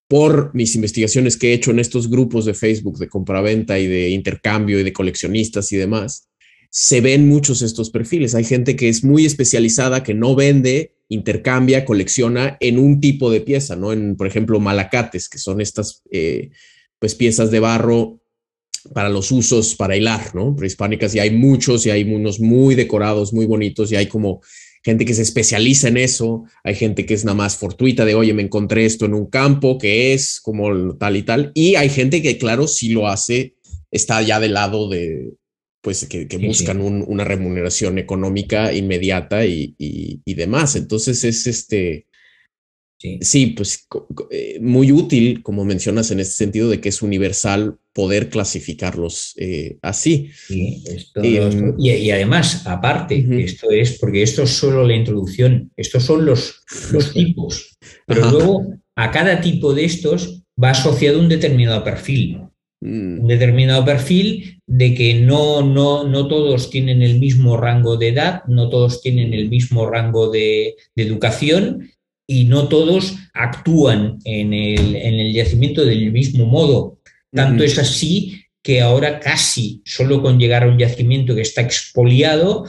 [0.09, 4.09] por mis investigaciones que he hecho en estos grupos de Facebook de compraventa y de
[4.09, 6.29] intercambio y de coleccionistas y demás,
[6.70, 8.35] se ven muchos estos perfiles.
[8.35, 13.43] Hay gente que es muy especializada, que no vende, intercambia, colecciona en un tipo de
[13.43, 13.93] pieza, ¿no?
[13.93, 16.51] En, por ejemplo, malacates, que son estas eh,
[16.99, 18.20] pues piezas de barro
[18.92, 20.55] para los usos para hilar, ¿no?
[20.55, 24.40] Prehispánicas, y hay muchos, y hay unos muy decorados, muy bonitos, y hay como
[24.82, 28.32] gente que se especializa en eso, hay gente que es nada más fortuita de, oye,
[28.32, 32.22] me encontré esto en un campo que es como tal y tal, y hay gente
[32.22, 33.57] que, claro, si lo hace,
[33.90, 35.32] está ya del lado de,
[35.80, 40.76] pues, que, buscan una remuneración económica inmediata y, y, demás.
[40.76, 42.07] Entonces es este,
[42.99, 43.46] Sí.
[43.57, 43.86] pues
[44.30, 49.78] eh, muy útil, como mencionas en este sentido, de que es universal poder clasificarlos eh,
[49.82, 50.30] así.
[50.49, 56.62] Em, y, además, aparte, esto es porque esto es solo la introducción, estos son los,
[56.92, 62.40] los tipos, pero luego a cada tipo de estos va asociado un determinado perfil.
[62.80, 63.20] Mm.
[63.22, 68.42] Un determinado perfil de que no, no, no todos tienen el mismo rango de edad,
[68.46, 71.90] no todos tienen el mismo rango de, de educación
[72.31, 76.99] y no todos actúan en el, yacimiento del mismo modo.
[77.33, 82.66] Tanto es así que ahora casi solo con llegar a un yacimiento que está expoliado,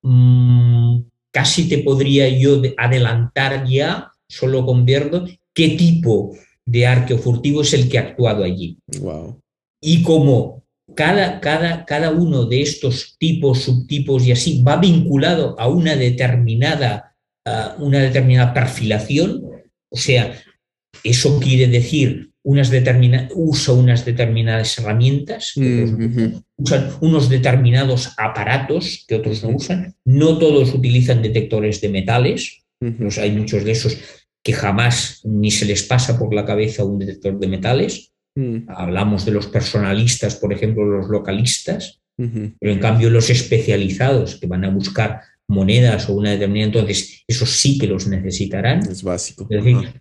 [0.00, 1.00] mm,
[1.30, 6.34] casi te podría yo adelantar ya, solo con verlo, qué tipo
[6.64, 8.78] de arqueo furtivo es el que ha actuado allí.
[9.82, 10.62] Y como
[10.94, 17.11] cada, cada, cada uno de estos tipos, subtipos y así va vinculado a una determinada
[17.78, 19.42] una determinada perfilación,
[19.88, 20.32] o sea,
[21.04, 22.70] eso quiere decir unas
[23.34, 25.54] usa unas determinadas herramientas,
[26.56, 32.64] usan unos determinados aparatos que otros no usan, no todos utilizan detectores de metales,
[33.20, 33.96] hay muchos de esos
[34.42, 38.12] que jamás ni se les pasa por la cabeza un detector de metales.
[38.34, 38.68] Mm.
[38.68, 44.64] Hablamos de los personalistas, por ejemplo, los localistas, pero en cambio los especializados que van
[44.64, 45.22] a buscar
[45.52, 48.80] monedas o una determinada, entonces eso sí que los necesitarán.
[48.90, 49.46] Es básico.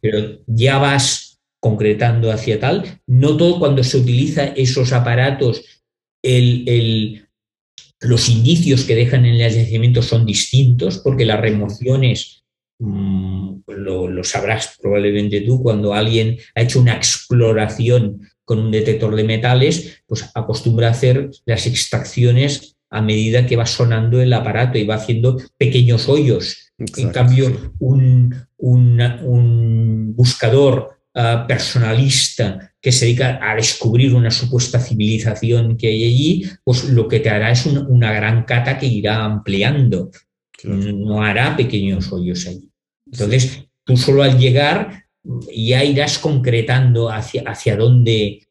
[0.01, 3.01] pero ya vas concretando hacia tal.
[3.05, 5.63] No todo cuando se utiliza esos aparatos,
[6.23, 7.27] el,
[8.01, 12.43] los indicios que dejan en el yacimiento son distintos, porque las remociones,
[12.79, 19.15] mm, lo, lo, sabrás probablemente tú, cuando alguien ha hecho una exploración con un detector
[19.15, 24.77] de metales, pues acostumbra a hacer las extracciones a medida que va sonando el aparato
[24.77, 26.73] y va haciendo pequeños hoyos.
[26.77, 35.77] en cambio, un, un, buscador ah, personalista que se dedica a descubrir una supuesta civilización
[35.77, 40.11] que hay allí, pues lo que te hará es una, gran cata que irá ampliando.
[40.63, 42.69] No hará pequeños hoyos allí.
[43.11, 45.05] Entonces, tú solo al llegar
[45.55, 48.47] ya irás concretando hacia, hacia dónde,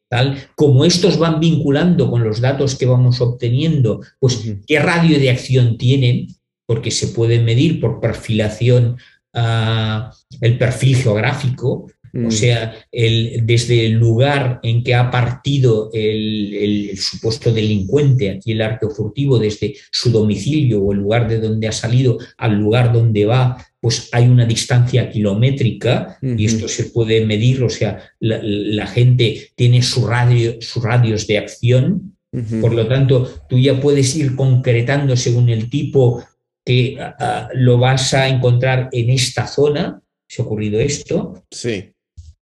[0.55, 5.77] como estos van vinculando con los datos que vamos obteniendo, pues qué radio de acción
[5.77, 6.27] tienen,
[6.65, 8.97] porque se puede medir por perfilación
[9.33, 12.31] ah, el perfil geográfico, o mm.
[12.31, 18.89] sea, el, desde el lugar en que ha partido el, supuesto delincuente, aquí el arqueo
[18.89, 23.65] furtivo, desde su domicilio o el lugar de donde ha salido al lugar donde va,
[23.81, 29.81] pues hay una distancia kilométrica y esto se puede medir, o sea, la, gente tiene
[29.81, 32.15] su radio, sus radios de acción,
[32.61, 36.23] por lo tanto, tú ya puedes ir concretando según el tipo
[36.63, 41.43] que ah, ah, lo vas a encontrar en esta zona, se ha ocurrido esto.
[41.49, 41.91] Sí.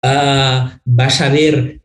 [0.03, 1.81] Ah, vas a ver,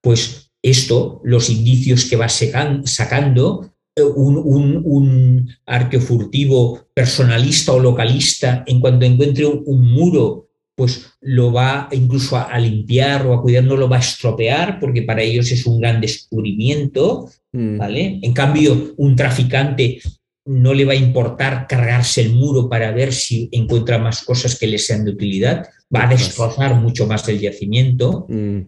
[0.00, 2.42] pues esto, los indicios que vas
[2.84, 11.52] sacando, un, un, arqueo furtivo personalista o localista, en cuanto encuentre un, muro, pues lo
[11.52, 15.50] va incluso a, limpiar o a cuidar, no lo va a estropear, porque para ellos
[15.50, 17.78] es un gran descubrimiento, mm.
[17.78, 18.18] ¿vale?
[18.22, 20.00] En cambio, un traficante
[20.44, 24.66] no le va a importar cargarse el muro para ver si encuentra más cosas que
[24.66, 28.60] le sean de utilidad, va a destrozar mucho más el yacimiento, mm.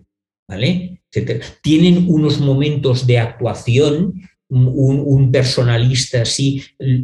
[0.49, 1.03] ¿vale?
[1.63, 4.15] Tienen unos momentos de actuación
[4.51, 6.63] un, personalista así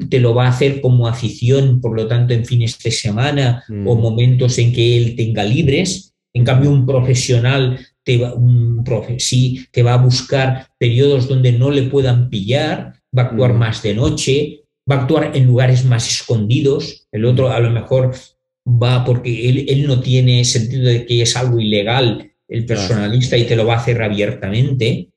[0.09, 3.95] te lo va a hacer como afición, por lo tanto, en fines de semana o
[3.95, 4.01] mm.
[4.01, 6.15] momentos en que él tenga libres.
[6.33, 11.53] En cambio, un profesional te va, un profe, sí, te va a buscar periodos donde
[11.53, 13.59] no le puedan pillar, va a actuar mm.
[13.59, 17.07] más de noche, va a actuar en lugares más escondidos.
[17.13, 18.15] El otro a lo mejor
[18.67, 23.57] va porque él, no tiene sentido de que es algo ilegal el personalista y te
[23.57, 25.09] lo va a hacer abiertamente.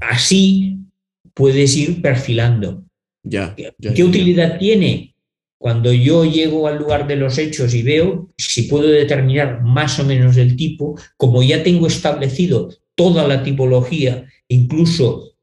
[0.00, 0.78] Así
[1.34, 2.84] puedes ir perfilando.
[3.22, 5.14] Ya, ¿Qué utilidad tiene?
[5.64, 10.04] cuando yo llego al lugar de los hechos y veo si puedo determinar más o
[10.04, 15.38] menos el tipo, como ya tengo establecido toda la tipología, incluso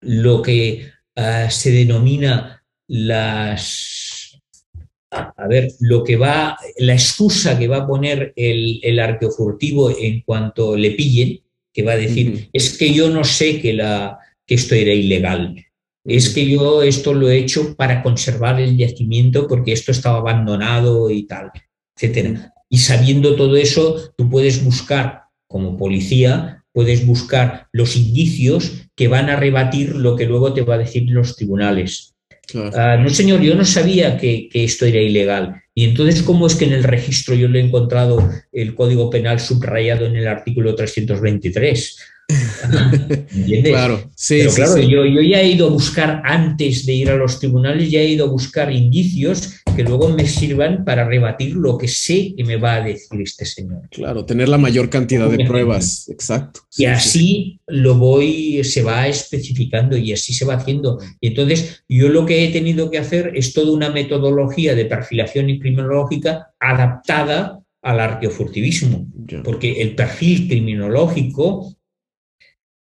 [0.00, 0.86] lo que
[1.16, 4.40] uh, se denomina las,
[5.10, 10.22] a ver, lo que va, la excusa que va a poner el, el arqueofurtivo en
[10.22, 11.42] cuanto le pillen,
[11.76, 12.48] que va a decir, uh -huh.
[12.54, 15.62] es que yo no sé que, la, que esto era ilegal,
[16.06, 21.10] es que yo esto lo he hecho para conservar el yacimiento porque esto estaba abandonado
[21.10, 21.50] y tal,
[21.94, 22.54] etcétera.
[22.70, 29.28] Y sabiendo todo eso, tú puedes buscar como policía, puedes buscar los indicios que van
[29.28, 32.14] a rebatir lo que luego te va a decir los tribunales.
[32.46, 32.70] Claro.
[32.70, 35.62] Uh, no, señor, yo no sabía que, que, esto era ilegal.
[35.78, 39.40] Y entonces, ¿cómo es que en el registro yo le he encontrado el Código Penal
[39.40, 41.98] subrayado en el artículo 323?
[43.34, 43.72] ¿Entiendes?
[43.72, 44.88] Claro, sí, Pero claro, sí.
[44.88, 48.08] Yo, yo ya he ido a buscar, antes de ir a los tribunales, ya he
[48.08, 52.56] ido a buscar indicios que luego me sirvan para rebatir lo que sé que me
[52.56, 53.82] va a decir este señor.
[53.90, 56.60] Claro, tener la mayor cantidad de pruebas, exacto.
[56.70, 57.60] Sí, y así sí.
[57.66, 60.98] lo voy, se va especificando y así se va haciendo.
[61.20, 65.50] Y entonces yo lo que he tenido que hacer es toda una metodología de perfilación
[65.66, 69.06] criminológica adaptada al arqueofurtivismo,
[69.44, 71.74] porque el perfil criminológico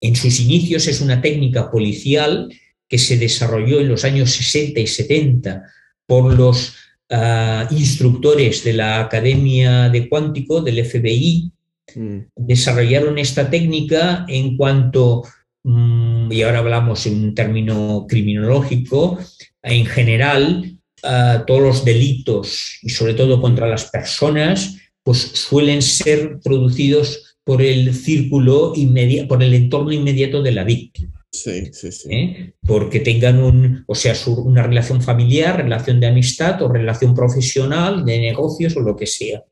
[0.02, 2.50] en sus inicios es una técnica policial
[2.88, 5.64] que se desarrolló en los años 60 y 70
[6.06, 6.76] por los
[7.12, 11.52] uh, instructores de la Academia de Cuántico, del FBI,
[11.96, 12.18] mm.
[12.36, 15.24] desarrollaron esta técnica en cuanto,
[15.64, 19.20] um, y ahora hablamos en un término criminológico,
[19.62, 26.40] en general, uh, todos los delitos, y sobre todo contra las personas, pues suelen ser
[26.44, 31.14] producidos por el círculo inmediato, por el entorno inmediato de la víctima.
[31.32, 32.10] Sí, sí, sí.
[32.12, 32.54] ¿Eh?
[32.66, 38.04] Porque tengan un, o sea, su, una relación familiar, relación de amistad o relación profesional,
[38.04, 39.44] de negocios o lo que sea.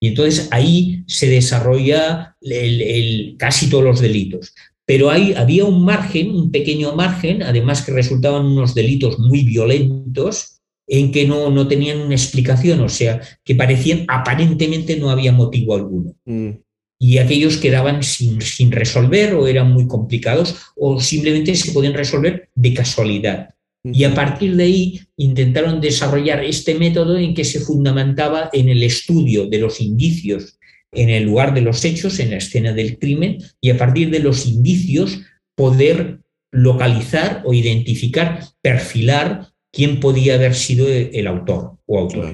[0.00, 4.54] Y entonces ahí se desarrolla el, el, casi todos los delitos.
[4.84, 10.55] Pero hay, había un margen, un pequeño margen, además que resultaban unos delitos muy violentos,
[10.86, 15.74] en que no, no tenían una explicación, o sea, que parecían aparentemente no había motivo
[15.74, 16.14] alguno.
[16.24, 16.50] Mm
[16.98, 22.48] y aquellos quedaban sin, sin, resolver o eran muy complicados o simplemente se podían resolver
[22.54, 23.50] de casualidad.
[23.84, 28.82] Y a partir de ahí intentaron desarrollar este método en que se fundamentaba en el
[28.82, 30.58] estudio de los indicios
[30.92, 34.20] en el lugar de los hechos, en la escena del crimen, y a partir de
[34.20, 35.20] los indicios
[35.54, 36.20] poder
[36.50, 42.32] localizar o identificar, perfilar quién podía haber sido el autor o autor.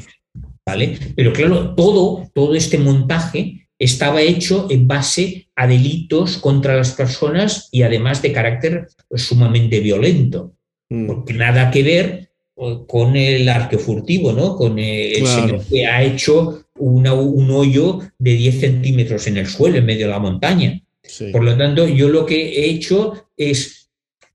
[0.65, 0.97] ¿Vale?
[1.17, 7.69] Pero claro, todo, todo este montaje estaba hecho en base a delitos contra las personas
[7.73, 8.87] y además de carácter
[9.17, 10.55] sumamente violento,
[10.89, 11.07] mm.
[11.09, 12.31] porque nada que ver
[12.87, 14.55] con el arquefurtivo, ¿no?
[14.55, 15.49] con el claro.
[15.49, 20.07] señor que ha hecho una, un hoyo de 10 centímetros en el suelo, en medio
[20.07, 20.81] de la montaña.
[21.03, 21.33] Sí.
[21.33, 23.91] Por lo tanto, yo lo que he hecho es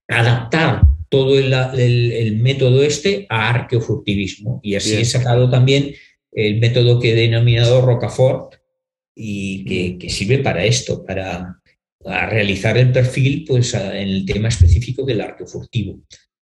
[0.10, 5.02] adaptar todo el, el, el método este a arqueofurtivismo y así Bien.
[5.02, 5.94] he sacado también
[6.32, 8.58] el método que he denominado Rocafort,
[9.18, 11.60] y que, que, sirve para esto, para,
[12.04, 16.00] para realizar el perfil pues, a, en el tema específico del arco furtivo.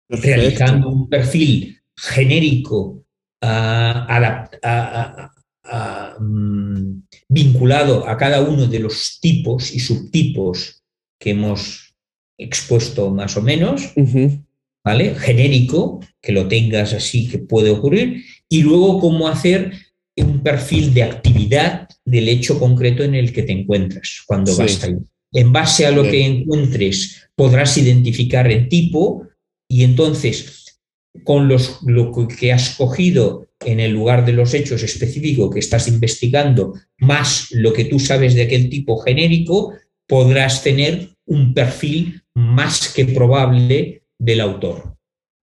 [0.07, 0.41] Perfecto.
[0.41, 3.05] Realizando un perfil genérico
[3.41, 10.83] a, a, um, vinculado a cada uno de los tipos y subtipos
[11.17, 11.95] que hemos
[12.37, 14.44] expuesto más o menos, uh -huh.
[14.85, 15.15] ¿Vale?
[15.15, 19.73] Genérico, que lo tengas así, que puede ocurrir, y luego cómo hacer
[20.15, 24.61] un perfil de actividad del hecho concreto en el que te encuentras cuando sí.
[24.61, 24.95] vas ahí.
[25.33, 26.11] En base a lo Bien.
[26.11, 29.27] que encuentres, podrás identificar el tipo
[29.67, 30.79] y entonces,
[31.23, 35.87] con los, lo que has cogido en el lugar de los hechos específicos que estás
[35.87, 39.73] investigando, más lo que tú sabes de aquel tipo genérico,
[40.07, 44.97] podrás tener un perfil más que probable del autor.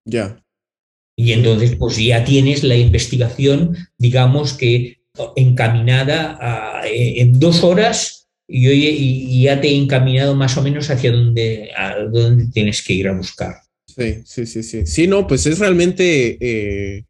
[0.04, 0.42] Ya.
[1.16, 5.02] Y entonces, pues ya tienes la investigación, digamos que
[5.36, 11.12] encaminada a, en dos horas y, y, ya te he encaminado más o menos hacia
[11.12, 13.56] donde, a donde tienes que ir a buscar.
[13.86, 14.86] Sí, sí, sí, sí.
[14.86, 17.04] Sí, no, pues es realmente eh,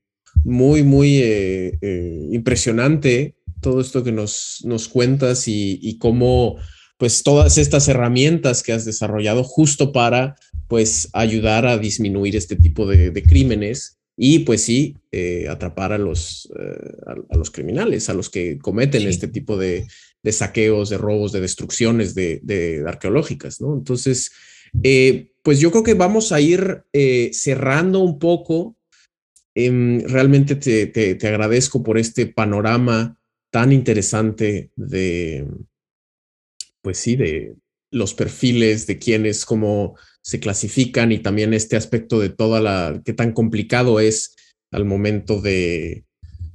[0.45, 6.57] muy, muy eh, eh, impresionante todo esto que nos, nos cuentas y, y cómo
[6.99, 10.37] pues todas estas herramientas que has desarrollado justo para
[10.73, 15.99] pues ayudar a disminuir este tipo de, de crímenes y pues sí, eh, atrapar a
[15.99, 19.09] los, eh, a, a, los criminales, a los que cometen sí.
[19.09, 19.87] este tipo de,
[20.23, 23.75] de, saqueos, de robos, de destrucciones de, de arqueológicas, ¿no?
[23.75, 24.33] Entonces,
[24.83, 26.85] eh, pues yo creo que vamos a ir
[27.33, 28.75] cerrando un poco
[29.55, 33.19] em, realmente te, te, agradezco por este panorama
[33.51, 35.47] tan interesante de,
[36.81, 37.57] pues sí, de
[37.91, 43.13] los perfiles, de quiénes, cómo se clasifican y también este aspecto de toda la, qué
[43.13, 44.35] tan complicado es
[44.71, 46.05] al momento de,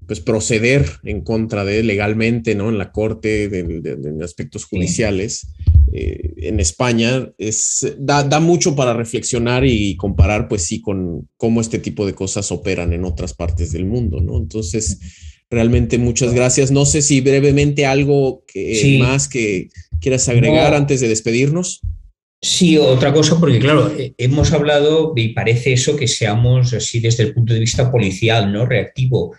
[0.07, 2.69] pues proceder en contra de legalmente, ¿no?
[2.69, 5.49] En la corte, de, aspectos judiciales.
[5.93, 11.59] Eh, en España es, da, da, mucho para reflexionar y comparar, pues sí, con cómo
[11.59, 14.37] este tipo de cosas operan en otras partes del mundo, ¿no?
[14.37, 14.99] Entonces,
[15.49, 16.71] realmente muchas gracias.
[16.71, 21.81] No sé si brevemente algo que, más que quieras agregar antes de despedirnos.
[22.39, 27.23] Sí, otra cosa, porque claro, eh, hemos hablado y parece eso que seamos así desde
[27.23, 28.65] el punto de vista policial, ¿no?
[28.65, 29.35] Reactivo.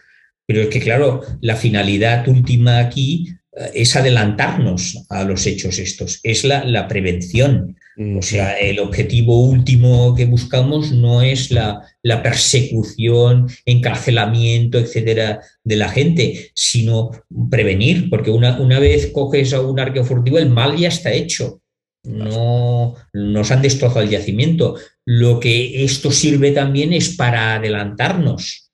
[0.46, 6.18] Pero es que, claro, la finalidad última aquí eh, es adelantarnos a los hechos estos,
[6.24, 7.76] es la, prevención.
[8.16, 11.82] O sea, el objetivo último que buscamos no es la,
[12.22, 17.10] persecución, encarcelamiento, etcétera, de la gente, sino
[17.50, 21.60] prevenir, porque una, una vez coges a un arqueo furtivo, el mal ya está hecho.
[22.04, 24.76] No nos han destrozado el yacimiento.
[25.04, 28.68] Lo que esto sirve también es para adelantarnos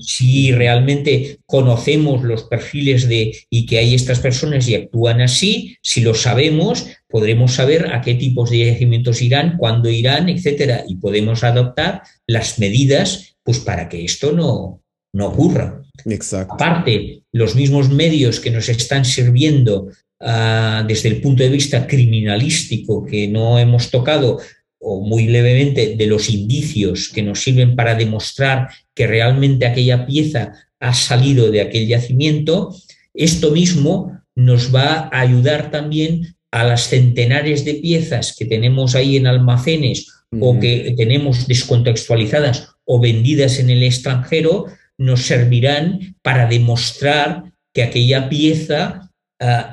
[0.00, 6.02] si realmente conocemos los perfiles de y que hay estas personas y actúan así, si
[6.02, 11.42] lo sabemos, podremos saber a qué tipos de yacimientos irán, cuándo irán, etcétera, y podemos
[11.42, 14.82] adoptar las medidas pues para que esto no,
[15.12, 15.82] no ocurra.
[16.04, 16.54] Exacto.
[16.54, 19.88] Aparte, los mismos medios que nos están sirviendo
[20.20, 24.38] ah, desde el punto de vista criminalístico que no hemos tocado
[24.78, 30.52] o muy levemente de los indicios que nos sirven para demostrar que realmente aquella pieza
[30.80, 32.74] ha salido de aquel yacimiento,
[33.12, 39.16] esto mismo nos va a ayudar también a las centenares de piezas que tenemos ahí
[39.16, 40.06] en almacenes
[40.38, 44.66] o que tenemos descontextualizadas o vendidas en el extranjero,
[44.96, 49.09] nos servirán para demostrar que aquella pieza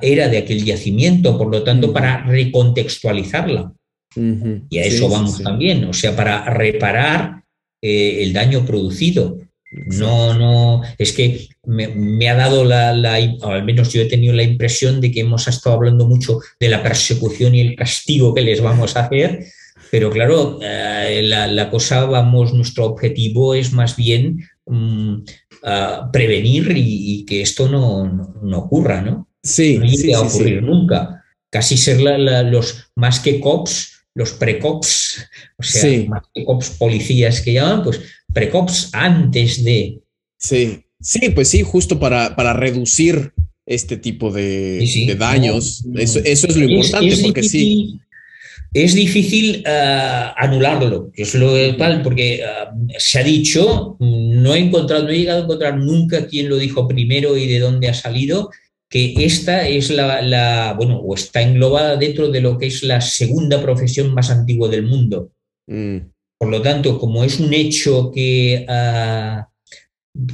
[0.02, 3.74] era de aquel yacimiento, por lo tanto, para recontextualizarla.
[4.70, 7.44] Y a eso vamos también, o sea, para reparar
[7.82, 9.38] eh, el daño producido.
[9.72, 15.02] No, no, es que me, ha dado la, al menos yo he tenido la impresión
[15.02, 18.96] de que hemos estado hablando mucho de la persecución y el castigo que les vamos
[18.96, 19.46] a hacer,
[19.92, 25.18] pero claro, eh, la, cosa, vamos, nuestro objetivo es más bien mm,
[26.14, 29.27] prevenir y, que esto no, ocurra, ¿no?
[29.44, 31.24] Sí, no sí, a ocurrir nunca.
[31.50, 35.28] Casi ser los más que cops, los precops,
[35.58, 38.02] o sea, más precops policías que llaman, pues
[38.34, 40.02] precops antes de.
[40.38, 43.34] Sí, sí, pues sí, justo para, para reducir
[43.66, 45.86] este tipo de, daños.
[45.96, 48.00] eso, es lo importante, porque sí.
[48.74, 54.60] Es difícil uh, anularlo, que es lo tal, porque uh, se ha dicho, no he
[54.60, 57.94] encontrado, no he llegado a encontrar nunca quién lo dijo primero y de dónde ha
[57.94, 58.52] salido,
[58.90, 63.62] que esta es la, bueno, o está englobada dentro de lo que es la segunda
[63.62, 65.32] profesión más antigua del mundo.
[65.68, 65.98] Mm.
[66.40, 69.50] Por lo tanto, como es un hecho que ah,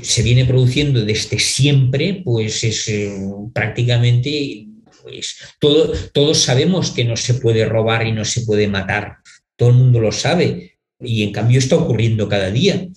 [0.01, 3.17] se viene produciendo desde siempre, pues es eh,
[3.53, 4.67] prácticamente,
[5.01, 9.17] pues todo, todos sabemos que no se puede robar y no se puede matar.
[9.55, 10.77] Todo el mundo lo sabe.
[10.99, 12.87] Y en cambio está ocurriendo cada día.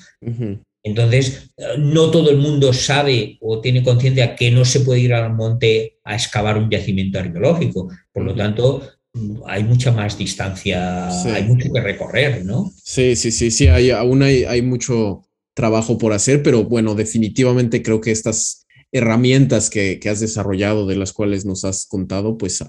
[0.87, 5.35] Entonces, no todo el mundo sabe o tiene conciencia que no se puede ir al
[5.35, 7.89] monte a excavar un yacimiento arqueológico.
[8.13, 8.89] Por lo tanto,
[9.47, 12.73] hay mucha más distancia, hay mucho que recorrer, ¿no?
[12.85, 15.23] Sí, sí, sí, sí, hay, aún hay, mucho
[15.55, 21.13] trabajo por hacer, pero bueno, definitivamente creo que estas herramientas que, has desarrollado, de las
[21.13, 22.63] cuales nos has contado, pues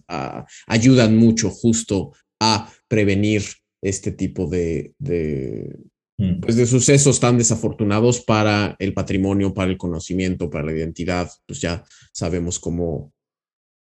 [0.65, 3.43] ayudan mucho justo a prevenir
[3.84, 5.97] este tipo de, Mm.
[6.41, 11.61] Pues de sucesos tan desafortunados para el patrimonio, para el conocimiento, para la identidad, pues
[11.61, 13.14] ya sabemos cómo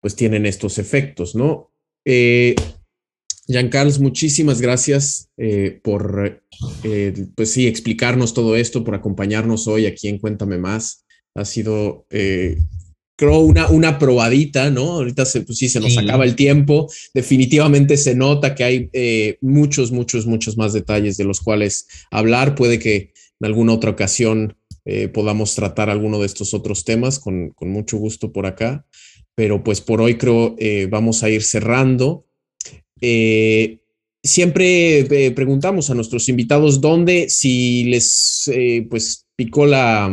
[0.00, 1.70] pues tienen estos efectos, ¿no?
[2.04, 2.54] Eh,
[3.46, 6.42] Jean Carlos, muchísimas gracias eh, por,
[6.84, 11.04] eh, pues sí, explicarnos todo esto, por acompañarnos hoy aquí en Cuéntame Más.
[11.34, 12.58] Ha sido eh,
[13.22, 14.94] creo, una, una probadita, ¿no?
[14.94, 16.90] Ahorita se, pues sí, se nos acaba el tiempo.
[17.14, 22.56] Definitivamente se nota que hay eh, muchos, muchos, muchos más detalles de los cuales hablar.
[22.56, 27.50] Puede que en alguna otra ocasión eh, podamos tratar alguno de estos otros temas con,
[27.50, 28.84] con, mucho gusto por acá.
[29.36, 32.26] Pero pues por hoy creo eh, vamos a ir cerrando.
[34.24, 38.50] siempre preguntamos a nuestros invitados dónde, si les
[38.90, 40.10] pues picó la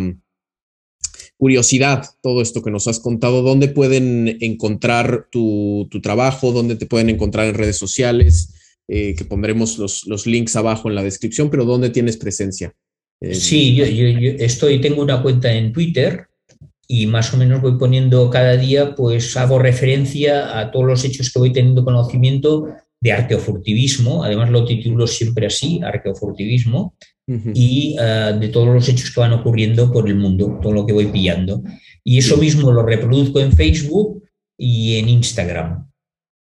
[1.39, 6.51] curiosidad todo esto que nos has contado, ¿dónde pueden encontrar tu, trabajo?
[6.51, 8.53] ¿Dónde te pueden encontrar en redes sociales?
[8.89, 12.73] Eh, que pondremos los, links abajo en la descripción, pero ¿dónde tienes presencia?
[13.31, 16.27] sí, yo, estoy, tengo una cuenta en Twitter
[16.87, 21.31] y más o menos voy poniendo cada día, pues hago referencia a todos los hechos
[21.31, 22.67] que voy teniendo conocimiento
[22.99, 26.95] de arqueofurtivismo, además lo titulo siempre así, arqueofurtivismo,
[27.53, 30.93] y eh, de todos los hechos que van ocurriendo por el mundo, todo lo que
[30.93, 31.61] voy pillando.
[32.03, 34.23] Y eso mismo lo reproduzco en Facebook
[34.57, 35.87] y en Instagram.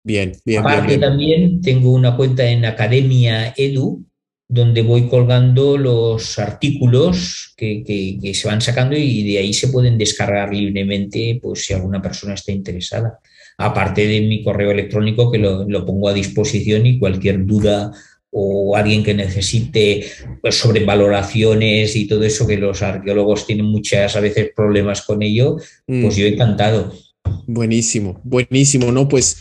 [0.04, 0.60] Bien, bien.
[0.60, 4.06] Aparte también tengo una cuenta en Academia Edu,
[4.48, 10.54] donde voy colgando los artículos que, se van sacando y de ahí se pueden descargar
[10.54, 13.20] libremente, pues si alguna persona está interesada.
[13.58, 17.92] Aparte de mi correo electrónico que lo, lo pongo a disposición y cualquier duda
[18.38, 20.06] o alguien que necesite
[20.42, 25.24] pues, sobre valoraciones y todo eso, que los arqueólogos tienen muchas a veces problemas con
[25.24, 25.56] ello,
[25.86, 26.20] pues mm.
[26.20, 26.94] yo encantado.
[27.48, 29.08] Buenísimo, buenísimo, ¿no?
[29.08, 29.38] Pues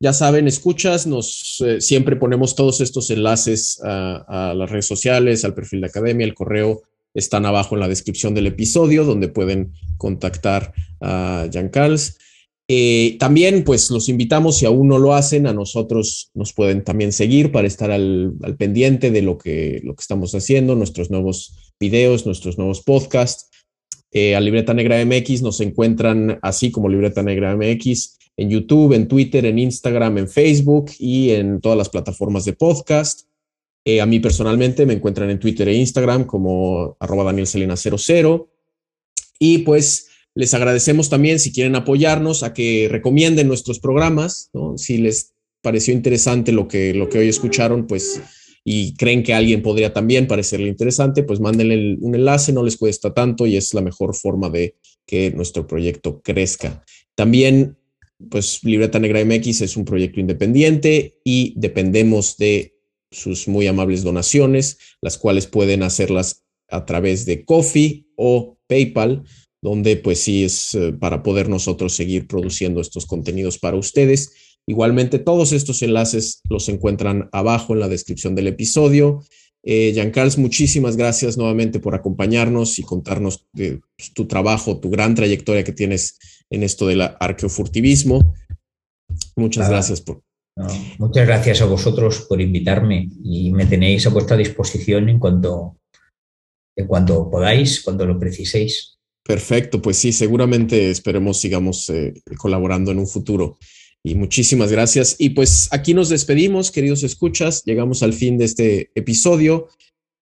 [0.00, 5.54] ya saben, escuchas, nos eh, siempre ponemos todos estos enlaces a, las redes sociales, al
[5.54, 6.80] perfil de academia, el correo
[7.12, 10.72] están abajo en la descripción del episodio donde pueden contactar
[11.02, 12.16] a Jean Carles.
[12.70, 17.12] Eh, también, pues los invitamos, si aún no lo hacen, a nosotros nos pueden también
[17.12, 22.26] seguir para estar al, pendiente de lo que, lo que estamos haciendo, nuestros nuevos videos,
[22.26, 23.48] nuestros nuevos podcasts.
[24.12, 29.08] Eh, a Libreta Negra MX nos encuentran así como Libreta Negra MX en YouTube, en
[29.08, 33.28] Twitter, en Instagram, en Facebook y en todas las plataformas de podcast.
[33.84, 38.46] Eh, a mí personalmente me encuentran en Twitter e Instagram como arroba danielselena00.
[39.38, 40.07] Y pues
[40.38, 46.52] les agradecemos también si quieren apoyarnos a que recomienden nuestros programas, Si les pareció interesante
[46.52, 48.20] lo que, lo que hoy escucharon, pues
[48.64, 53.12] y creen que alguien podría también parecerle interesante, pues mándenle un enlace, no les cuesta
[53.12, 56.84] tanto y es la mejor forma de que nuestro proyecto crezca.
[57.16, 57.76] También,
[58.30, 62.76] pues Libreta Negra MX es un proyecto independiente y dependemos de
[63.10, 69.24] sus muy amables donaciones, las cuales pueden hacerlas a través de Coffee o PayPal
[69.62, 74.32] donde pues sí es eh, para poder nosotros seguir produciendo estos contenidos para ustedes.
[74.66, 79.22] Igualmente, todos estos enlaces los encuentran abajo en la descripción del episodio.
[79.64, 83.80] Eh, Jean Carles, muchísimas gracias nuevamente por acompañarnos y contarnos pues,
[84.14, 86.18] tu trabajo, tu gran trayectoria que tienes
[86.50, 88.34] en esto del arqueofurtivismo.
[89.36, 90.22] Muchas gracias por.
[90.98, 95.78] muchas gracias a vosotros por invitarme y me tenéis a vuestra disposición en cuanto,
[96.76, 98.97] en cuanto podáis, cuando lo preciséis.
[99.28, 103.58] Perfecto, pues sí, seguramente esperemos sigamos eh, colaborando en un futuro.
[104.02, 105.16] Y muchísimas gracias.
[105.18, 107.62] Y pues aquí nos despedimos, queridos escuchas.
[107.66, 109.68] Llegamos al fin de este episodio.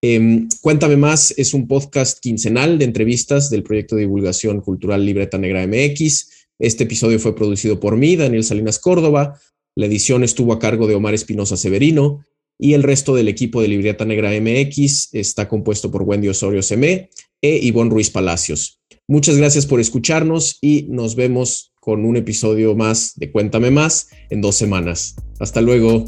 [0.02, 5.38] Em, Cuéntame más es un podcast quincenal de entrevistas del proyecto de divulgación cultural Libreta
[5.38, 6.48] Negra MX.
[6.58, 9.40] Este episodio fue producido por mí, Daniel Salinas Córdoba.
[9.76, 12.24] La edición estuvo a cargo de Omar Espinosa Severino
[12.58, 17.10] y el resto del equipo de Libreta Negra MX está compuesto por Wendy Osorio Semé
[17.40, 18.80] e Ivonne Ruiz Palacios.
[19.08, 24.40] Muchas gracias por escucharnos y nos vemos con un episodio más de Cuéntame más en
[24.40, 25.14] dos semanas.
[25.38, 26.06] Hasta luego.